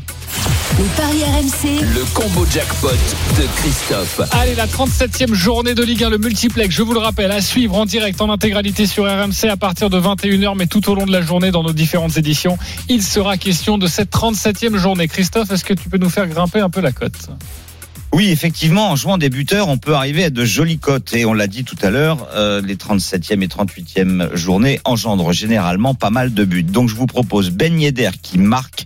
[0.78, 4.22] Les paris RMC, Le combo jackpot de Christophe.
[4.32, 7.76] Allez, la 37e journée de Ligue 1, le multiplex, je vous le rappelle, à suivre
[7.76, 11.14] en direct, en intégralité sur RMC à partir de 21h, mais tout au long de
[11.14, 12.58] la journée dans nos différentes éditions.
[12.89, 15.08] Il sera question de cette 37e journée.
[15.08, 17.30] Christophe, est-ce que tu peux nous faire grimper un peu la cote?
[18.16, 21.13] Oui, effectivement, en jouant des buteurs, on peut arriver à de jolies cotes.
[21.13, 25.95] Et on l'a dit tout à l'heure, euh, les 37e et 38e journées engendrent généralement
[25.95, 26.63] pas mal de buts.
[26.63, 28.86] Donc je vous propose Ben Yedder qui marque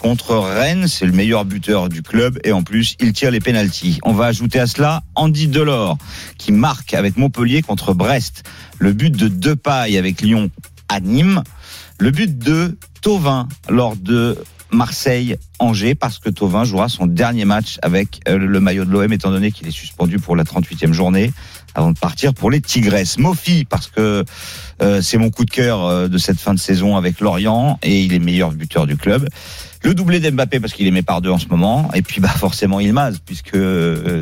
[0.00, 4.00] contre Rennes, c'est le meilleur buteur du club et en plus il tire les pénalties.
[4.02, 5.96] On va ajouter à cela Andy Delors
[6.36, 8.42] qui marque avec Montpellier contre Brest,
[8.80, 10.50] le but de Depay avec Lyon
[10.88, 11.44] à Nîmes,
[12.00, 14.36] le but de Tovin lors de
[14.70, 19.30] Marseille-Angers parce que Tovin jouera son dernier match avec euh, le maillot de l'OM étant
[19.30, 21.32] donné qu'il est suspendu pour la 38e journée
[21.74, 23.18] avant de partir pour les Tigresses.
[23.18, 24.24] Mofi parce que
[24.82, 28.00] euh, c'est mon coup de cœur euh, de cette fin de saison avec Lorient et
[28.00, 29.28] il est meilleur buteur du club.
[29.82, 32.28] Le doublé d'Mbappé parce qu'il est mis par deux en ce moment et puis bah
[32.28, 33.58] forcément Ilmaz puisque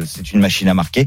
[0.06, 1.06] c'est une machine à marquer.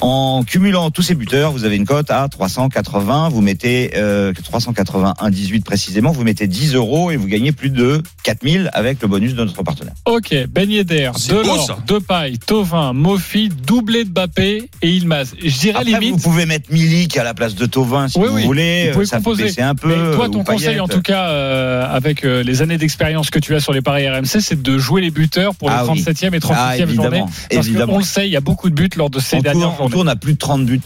[0.00, 3.28] En cumulant tous ces buteurs, vous avez une cote à 380.
[3.30, 6.10] Vous mettez euh, 381,18 précisément.
[6.12, 9.62] Vous mettez 10 euros et vous gagnez plus de 4000 avec le bonus de notre
[9.62, 9.94] partenaire.
[10.06, 11.78] Ok, Ben Yedder, Delors.
[11.86, 15.32] Depay, Tovin, Mofi, doublé de Bappé et Ilmaz.
[15.42, 16.12] Je dirais limite.
[16.12, 18.86] vous pouvez mettre Milik à la place de Tovin si Oui, vous oui, voulez.
[18.88, 19.88] vous pouvez ça peut baisser un peu.
[19.88, 23.54] Mais toi, ton conseil, en tout cas, euh, avec euh, les années d'expérience que tu
[23.54, 26.02] as sur les paris RMC, c'est de jouer les buteurs pour les Ah oui.
[26.02, 27.24] 37e et 38e Ah, journées.
[27.52, 27.92] Parce évidemment.
[27.94, 29.92] qu'on le sait, il y a beaucoup de buts lors de ces dernières on journées.
[29.92, 30.80] tourne à plus de 30 buts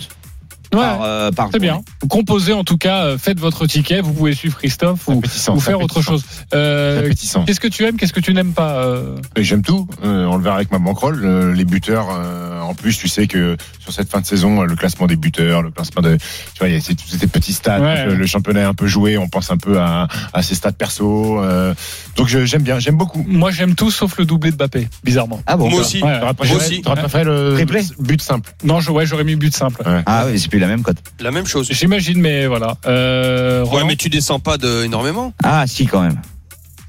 [0.74, 1.80] Ouais, par, euh, par Très bien.
[2.10, 4.02] composez en tout cas, euh, faites votre ticket.
[4.02, 6.22] Vous pouvez suivre Christophe ou, c'est faire autre chose.
[6.52, 7.44] Euh, C'est appétissant.
[7.46, 9.88] Qu'est-ce que tu aimes, qu'est-ce que tu n'aimes pas euh Et J'aime tout.
[10.04, 11.24] Euh, on le verra avec ma banquerolle.
[11.24, 14.76] Euh, les buteurs, euh, en plus, tu sais que sur cette fin de saison, le
[14.76, 17.52] classement des buteurs, le classement de, tu vois, il y a ces- tous ces petits
[17.52, 17.80] stats.
[17.80, 18.06] Ouais.
[18.06, 19.18] Le, le championnat est un peu joué.
[19.18, 21.40] On pense un peu à, à ses stats perso.
[21.42, 21.74] euh,
[22.16, 23.24] donc je- j'aime bien, j'aime beaucoup.
[23.26, 25.40] Moi, j'aime tout sauf le doublé de Bappé, bizarrement.
[25.46, 26.02] Ah bon Moi aussi.
[26.02, 26.20] Ouais.
[26.20, 26.82] T'aurais préféré, aussi.
[26.82, 28.52] t'aurais préféré le Triplé but simple.
[28.64, 29.82] Non, je, ouais, j'aurais mis but simple.
[29.86, 30.02] Ouais.
[30.06, 30.98] Ah oui, c'est plus la même cote.
[31.20, 31.68] La même chose.
[31.70, 32.76] J'imagine, mais voilà.
[32.86, 35.32] Euh, Ouais, mais tu descends pas de énormément.
[35.42, 36.20] Ah si quand même.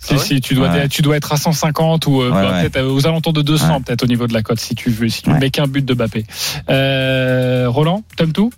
[0.01, 0.87] Si, Ah ouais si, tu dois, Ouais.
[0.87, 3.79] tu dois être à 150 ou euh, Ouais, bah, peut-être aux alentours de 200 Ouais.
[3.85, 5.39] peut-être au niveau de la cote si tu veux, si tu Ouais.
[5.39, 6.25] mets qu'un but de Bappé.
[6.69, 8.51] Euh, Roland, t'aimes tout?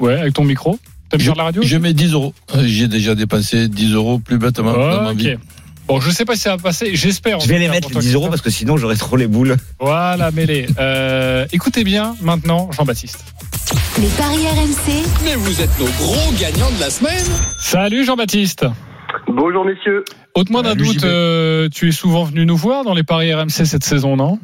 [0.00, 0.78] Ouais, avec ton micro.
[1.08, 1.62] T'aimes Je, la radio?
[1.62, 2.34] je mets 10 euros.
[2.56, 5.36] Euh, J'ai déjà dépensé 10 euros plus bêtement dans ma vie.
[5.86, 6.94] Bon, je sais pas si ça va passer.
[6.94, 7.38] J'espère.
[7.40, 9.56] Je vais les mettre les toi, 10 euros parce que sinon j'aurais trop les boules.
[9.78, 10.66] Voilà, mêlé.
[10.78, 13.24] Euh, écoutez bien maintenant Jean-Baptiste.
[14.00, 17.24] Les paris RMC, Mais vous êtes nos gros gagnants de la semaine.
[17.60, 18.64] Salut Jean-Baptiste.
[19.28, 20.04] Bonjour messieurs.
[20.34, 23.84] Ôte-moi d'un doute, euh, tu es souvent venu nous voir dans les paris RMC cette
[23.84, 24.38] saison, non?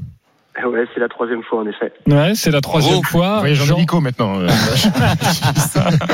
[0.67, 1.93] Ouais, c'est la troisième fois en effet.
[2.07, 3.43] Ouais, c'est la troisième fois.
[3.55, 4.41] Jean- hélico maintenant.
[4.41, 4.49] euh.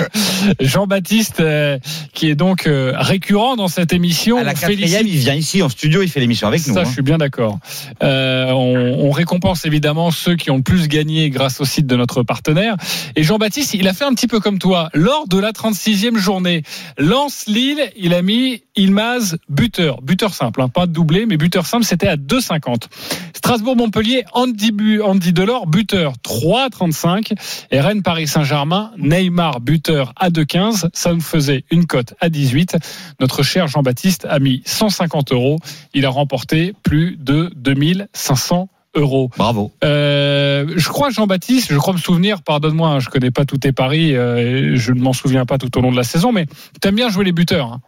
[0.61, 1.78] Jean-Baptiste, euh,
[2.12, 4.36] qui est donc euh, récurrent dans cette émission.
[4.38, 6.74] À la quatrième, félicite- il vient ici en studio, il fait l'émission avec nous.
[6.74, 6.84] Ça, hein.
[6.84, 7.59] je suis bien d'accord.
[8.03, 11.97] Euh, on, on récompense évidemment ceux qui ont le plus gagné grâce au site de
[11.97, 12.76] notre partenaire.
[13.16, 14.88] Et Jean-Baptiste, il a fait un petit peu comme toi.
[14.95, 16.62] Lors de la 36e journée,
[16.99, 20.03] Lance-Lille, il a mis Ilmaz buteur.
[20.03, 22.88] Buteur simple, hein, pas de doublé, mais buteur simple, c'était à 2,50.
[23.34, 27.32] Strasbourg-Montpellier, Andy, Bu- Andy Delors, buteur 3,35.
[27.70, 30.89] Et Rennes-Paris Saint-Germain, Neymar, buteur à 2,15.
[30.93, 32.76] Ça nous faisait une cote à 18.
[33.20, 35.59] Notre cher Jean-Baptiste a mis 150 euros.
[35.95, 39.30] Il a remporté plus de 2500 euros.
[39.37, 39.72] Bravo.
[39.82, 43.72] Euh, je crois, Jean-Baptiste, je crois me souvenir, pardonne-moi, hein, je connais pas tous tes
[43.72, 46.47] paris, euh, je ne m'en souviens pas tout au long de la saison, mais
[46.80, 47.72] tu aimes bien jouer les buteurs.
[47.72, 47.80] hein?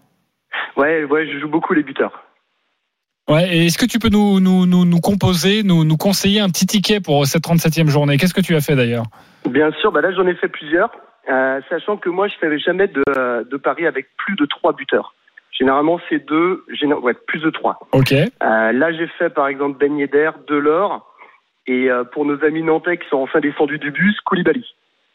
[0.76, 2.12] Ouais, ouais, je joue beaucoup les buteurs.
[3.28, 6.48] Ouais, et est-ce que tu peux nous, nous, nous, nous composer, nous, nous conseiller un
[6.48, 8.18] petit ticket pour cette 37e journée?
[8.18, 9.06] Qu'est-ce que tu as fait d'ailleurs?
[9.50, 10.90] Bien sûr, bah là j'en ai fait plusieurs,
[11.32, 14.72] euh, sachant que moi je fais jamais de, euh, de paris avec plus de trois
[14.72, 15.14] buteurs.
[15.58, 17.78] Généralement c'est deux, géné- ouais, plus de trois.
[17.92, 18.12] Ok.
[18.12, 18.26] Euh,
[18.72, 21.12] là j'ai fait par exemple Ben Yedder, Delors,
[21.66, 24.64] et euh, pour nos amis nantais qui sont enfin descendus du bus, Koulibaly.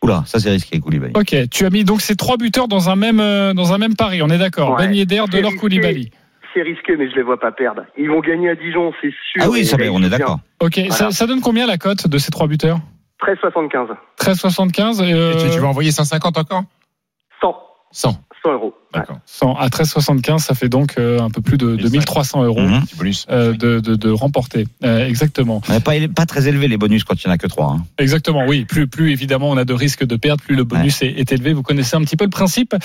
[0.02, 1.14] Oula, ça c'est risqué, Koulibaly.
[1.16, 3.96] Ok, tu as mis donc ces trois buteurs dans un même, euh, dans un même
[3.96, 4.88] pari, on est d'accord Ouais.
[4.88, 5.58] Ben Yedder, Delors, risqué.
[5.60, 6.12] Koulibaly.
[6.54, 7.84] C'est risqué, mais je les vois pas perdre.
[7.98, 9.42] Ils vont gagner à Dijon, c'est sûr.
[9.42, 10.40] Ah oui, ça, on est d'accord.
[10.62, 10.92] Ok, Voilà.
[10.92, 13.36] ça, ça donne combien la cote de ces trois buteurs bien.
[13.36, 13.96] 13,75.
[14.20, 16.64] 13,75 et, euh, Et tu, tu vas envoyer 150 encore
[17.40, 17.56] 100.
[17.92, 18.12] 100.
[18.44, 18.74] 100 euros.
[18.94, 19.00] Ouais.
[19.00, 19.20] D'accord.
[19.26, 22.60] 100 à 13,75, ça fait donc euh, un peu plus de 2300 euros.
[22.62, 22.82] Mhm.
[23.30, 24.68] Euh, de, de, de remporter.
[24.84, 25.62] Euh, exactement.
[25.62, 27.68] Pas, pas très élevé les bonus quand il n'y en a que trois.
[27.68, 27.86] hein.
[27.98, 28.66] Exactement, oui.
[28.66, 31.54] Plus, plus évidemment on a de risques de perdre, plus le bonus est, est élevé.
[31.54, 32.76] Vous connaissez un petit peu le principe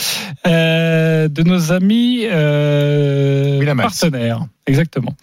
[0.46, 3.98] euh, de nos amis euh, Winamax.
[4.00, 4.46] partenaires.
[4.68, 5.14] Exactement.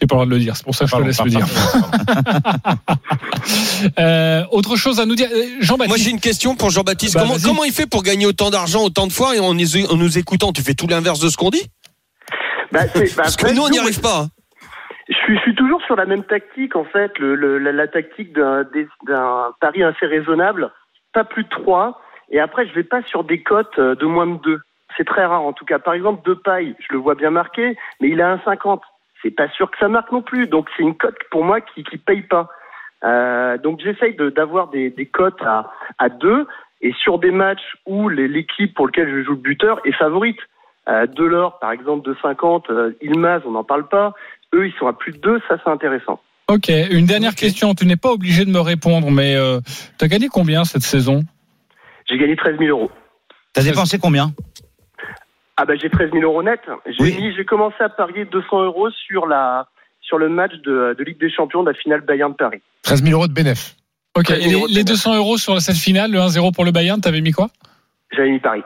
[0.00, 1.22] J'ai pas le droit de le dire, c'est pour ça que je te Pardon, laisse
[1.22, 2.52] le pardon, dire.
[2.52, 2.78] pardon.
[3.98, 6.04] Euh, autre chose à nous dire, Euh, Moi, Jean-Baptiste.
[6.04, 7.14] j'ai une question pour Jean-Baptiste.
[7.14, 10.18] Bah, comment, il fait pour gagner autant d'argent autant de fois et en, nous- nous
[10.28, 11.66] écoutant Tu fais tout l'inverse de ce qu'on dit
[12.72, 14.26] Bah, bah, Parce que nous, on n'y arrive pas.
[15.08, 17.88] Je suis, je suis toujours sur la même tactique en fait, le, le- la, la
[17.88, 18.66] tactique d'un
[19.58, 20.70] pari assez raisonnable,
[21.14, 21.98] pas plus de 3,
[22.30, 24.60] et après je vais pas sur des cotes euh, de moins de 2.
[24.98, 25.78] C'est très rare en tout cas.
[25.78, 28.82] Par exemple, de paille, je le vois bien marqué, mais il a un 50.
[29.22, 31.84] C'est pas sûr que ça marque non plus, donc c'est une cote pour moi qui
[31.84, 32.50] qui paye pas.
[33.02, 36.46] Euh, donc j'essaye de- d'avoir des, des cotes à, à 2,
[36.80, 40.38] et sur des matchs où l'équipe pour lequel je joue le buteur est favorite.
[40.88, 44.14] Euh, Delors, par exemple, de 50, euh, Ilmaz, on n'en parle pas.
[44.54, 46.20] Eux, ils sont à plus de 2, ça c'est intéressant.
[46.48, 47.74] Ok, une dernière question.
[47.74, 49.60] Tu n'es pas obligé de me répondre, mais euh,
[49.98, 51.22] tu as gagné combien cette saison?
[52.08, 52.90] J'ai gagné 13 000 euros.
[53.52, 54.32] T'as dépensé combien?
[55.58, 56.60] Ah bah j'ai 13 000 euros net.
[56.86, 57.16] J'ai Oui.
[57.20, 59.66] mis, j'ai commencé à parier 200 euros sur la
[60.00, 62.62] sur le match de, de Ligue des Champions de la finale Bayern Paris.
[62.82, 63.74] 13 000 euros de bénéf.
[64.18, 64.26] Ok.
[64.26, 65.04] 13 Et 000 les, euros de les bénéfice.
[65.04, 67.48] 200 euros sur cette finale, le 1-0 pour le Bayern, t'avais mis quoi?
[68.14, 68.62] J'avais mis Paris.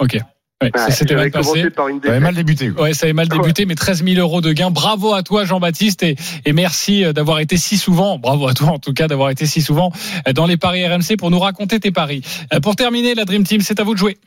[0.00, 0.18] Ok.
[0.60, 1.50] Ouais, ça Ouais, s'était mal passé.
[1.50, 2.68] commencé par une Ça avait mal débuté.
[2.70, 2.82] quoi.
[2.84, 4.70] Ouais, ça avait mal débuté, mais 13 000 euros de gains.
[4.72, 8.68] Bravo à toi, Jean-Baptiste, et, et merci euh, d'avoir été si souvent, bravo à toi
[8.70, 9.92] en tout cas, d'avoir été si souvent
[10.26, 12.22] euh, dans les paris RMC pour nous raconter tes paris.
[12.52, 14.18] Euh, Pour terminer, la Dream Team, c'est à vous de jouer.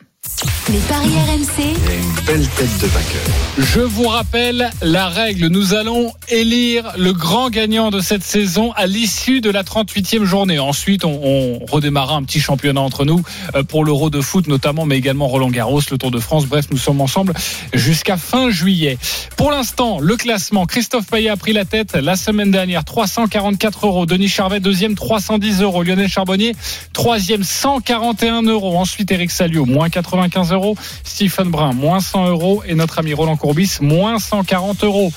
[0.70, 3.22] Les paris RMC, Une belle tête de vainqueur.
[3.58, 5.48] Je vous rappelle la règle.
[5.48, 10.60] Nous allons élire le grand gagnant de cette saison à l'issue de la 38e journée.
[10.60, 13.24] Ensuite, on, on redémarrera un petit championnat entre nous
[13.56, 16.48] euh, pour l'Euro de foot notamment, mais également Roland Garros, le Tour de France.
[16.48, 17.34] Bref, nous sommes ensemble
[17.74, 18.98] jusqu'à fin juillet.
[19.38, 20.66] Pour l'instant, le classement.
[20.66, 22.84] Christophe Payet a pris la tête la semaine dernière.
[22.84, 24.06] 344 euros.
[24.06, 25.84] Denis Charvet, deuxième, 310 euros.
[25.84, 26.54] Lionel Charbonnier,
[26.92, 28.78] troisième, 141 euros.
[28.78, 30.57] Ensuite, Eric Salio, moins 95 euros.
[31.04, 32.64] Stephen Brun, moins 100 euros.
[32.66, 35.12] Et notre ami Roland Courbis, moins 140 euros.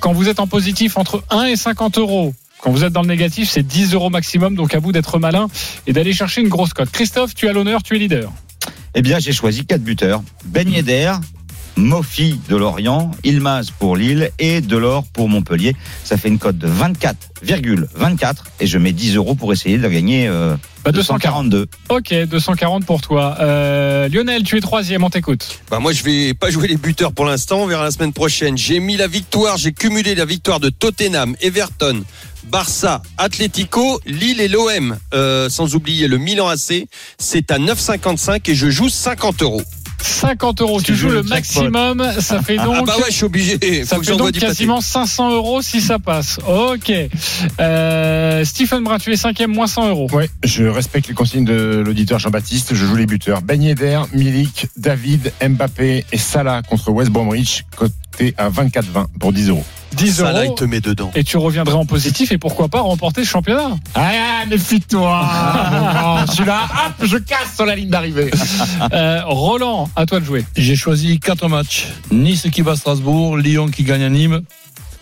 [0.00, 3.08] Quand vous êtes en positif entre 1 et 50 euros, quand vous êtes dans le
[3.08, 4.54] négatif, c'est 10 euros maximum.
[4.54, 5.48] Donc à vous d'être malin
[5.86, 6.90] et d'aller chercher une grosse cote.
[6.90, 8.30] Christophe, tu as l'honneur, tu es leader.
[8.94, 10.22] Eh bien, j'ai choisi quatre buteurs.
[10.44, 11.12] Ben Yedder,
[11.76, 15.74] Mofi de Lorient, Ilmaz pour Lille et Delors pour Montpellier.
[16.04, 20.26] Ça fait une cote de 24,24 et je mets 10 euros pour essayer de gagner
[20.28, 21.48] euh, Bah, 240.
[21.48, 21.66] 242.
[21.88, 23.36] Ok, 240 pour toi.
[23.40, 25.60] Euh, Lionel, tu es troisième, on t'écoute.
[25.70, 28.56] Bah moi je vais pas jouer les buteurs pour l'instant, on verra la semaine prochaine.
[28.56, 32.02] J'ai mis la victoire, j'ai cumulé la victoire de Tottenham, Everton,
[32.44, 36.86] Barça, Atlético, Lille et l'OM, euh, sans oublier le Milan AC.
[37.18, 39.62] C'est à 9,55 et je joue 50 euros.
[40.02, 42.76] 50 euros, tu joues le maximum, ça fait donc.
[42.78, 43.84] ah bah ouais, je suis obligé.
[43.84, 46.38] Ça fait donc quasiment 500 euros si ça passe.
[46.46, 46.92] Ok.
[47.60, 50.08] Euh, Stephen Brun, tu es cinquième, moins 100 euros.
[50.12, 52.74] Ouais, je respecte les consignes de l'auditeur Jean-Baptiste.
[52.74, 53.42] Je joue les buteurs.
[53.42, 57.64] Ben Yedder, Milik, David, Mbappé et Salah contre West Bromwich,
[58.20, 59.64] coté à 24,20 pour 10 euros.
[59.96, 60.54] 10 Ça là, euros.
[60.56, 61.10] il te met dedans.
[61.14, 65.28] Et tu reviendrais en positif et pourquoi pas remporter le championnat Ah, méfie-toi
[66.28, 68.30] Je suis là, hop, je casse sur la ligne d'arrivée.
[68.92, 70.44] Euh, Roland, à toi de jouer.
[70.56, 71.86] J'ai choisi quatre matchs.
[72.10, 74.40] Nice qui bat Strasbourg, Lyon qui gagne à Nîmes,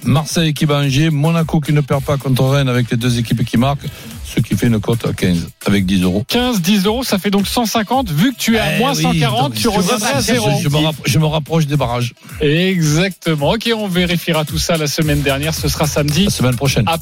[0.05, 3.45] Marseille qui bat Angers, Monaco qui ne perd pas contre Rennes avec les deux équipes
[3.45, 3.87] qui marquent,
[4.35, 6.25] ce qui fait une cote à 15 avec 10 euros.
[6.29, 8.11] 15, 10 euros, ça fait donc 150.
[8.11, 10.51] Vu que tu es à Eh moins oui, 140, donc, tu reviendrais à je- zéro.
[10.63, 12.13] Je, me rapp- je me rapproche des barrages.
[12.41, 13.51] Exactement.
[13.53, 15.55] Ok, on vérifiera tout ça la semaine dernière.
[15.55, 16.25] Ce sera samedi.
[16.25, 16.85] La semaine prochaine.
[16.87, 16.99] Ah.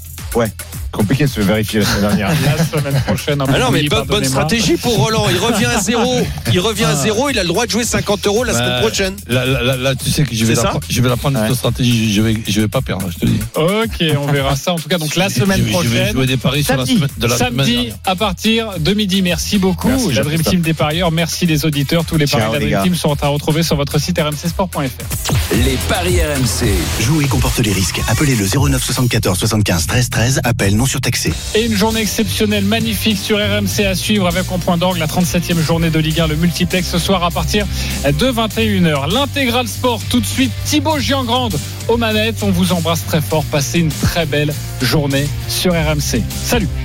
[0.92, 2.28] Compliqué de se vérifier la semaine dernière.
[2.56, 3.42] La semaine prochaine.
[3.46, 5.26] Ah non, mais Oui, bonne, bonne stratégie pour Roland.
[5.30, 6.26] Il revient à zéro.
[6.52, 7.28] Il revient à zéro.
[7.28, 9.14] Il a le droit de jouer 50 euros la Bah, semaine prochaine.
[9.28, 11.48] Là, là, là, là, tu sais que je vais, la, je vais la prendre Ouais.
[11.48, 12.12] cette stratégie.
[12.14, 13.38] Je vais, je vais pas perdre, je te dis.
[13.56, 14.72] Ok, on verra ça.
[14.72, 16.12] En tout cas, donc la semaine je vais, Je vais prochaine.
[16.14, 19.22] jouer des paris sur la semaine de la semaine Samedi à partir de midi.
[19.22, 19.88] Merci beaucoup.
[19.88, 20.42] Merci, la Dream.
[20.42, 21.10] Team des parieurs.
[21.10, 22.04] Merci les auditeurs.
[22.04, 22.82] Tous les Ciao, paris de la les Dream gars.
[22.84, 25.54] Team sont à retrouver sur votre site rmcsport.fr.
[25.64, 26.68] Les paris RMC.
[27.00, 28.00] Jouer comporte les risques.
[28.08, 30.40] Appelez le 09 74 75 13 13.
[30.44, 31.32] Appel non surtaxé.
[31.54, 35.60] Et une journée exceptionnelle, magnifique sur RMC à suivre avec en point d'orgue la 37e
[35.60, 37.66] journée de Ligue 1, le multiplex ce soir à partir
[38.04, 39.12] de 21h.
[39.12, 41.58] L'intégral sport tout de suite, Thibaut Giangrande
[41.88, 42.42] aux manettes.
[42.42, 43.44] On vous embrasse très fort.
[43.44, 44.52] Passez une très belle
[44.82, 46.22] journée sur RMC.
[46.44, 46.68] Salut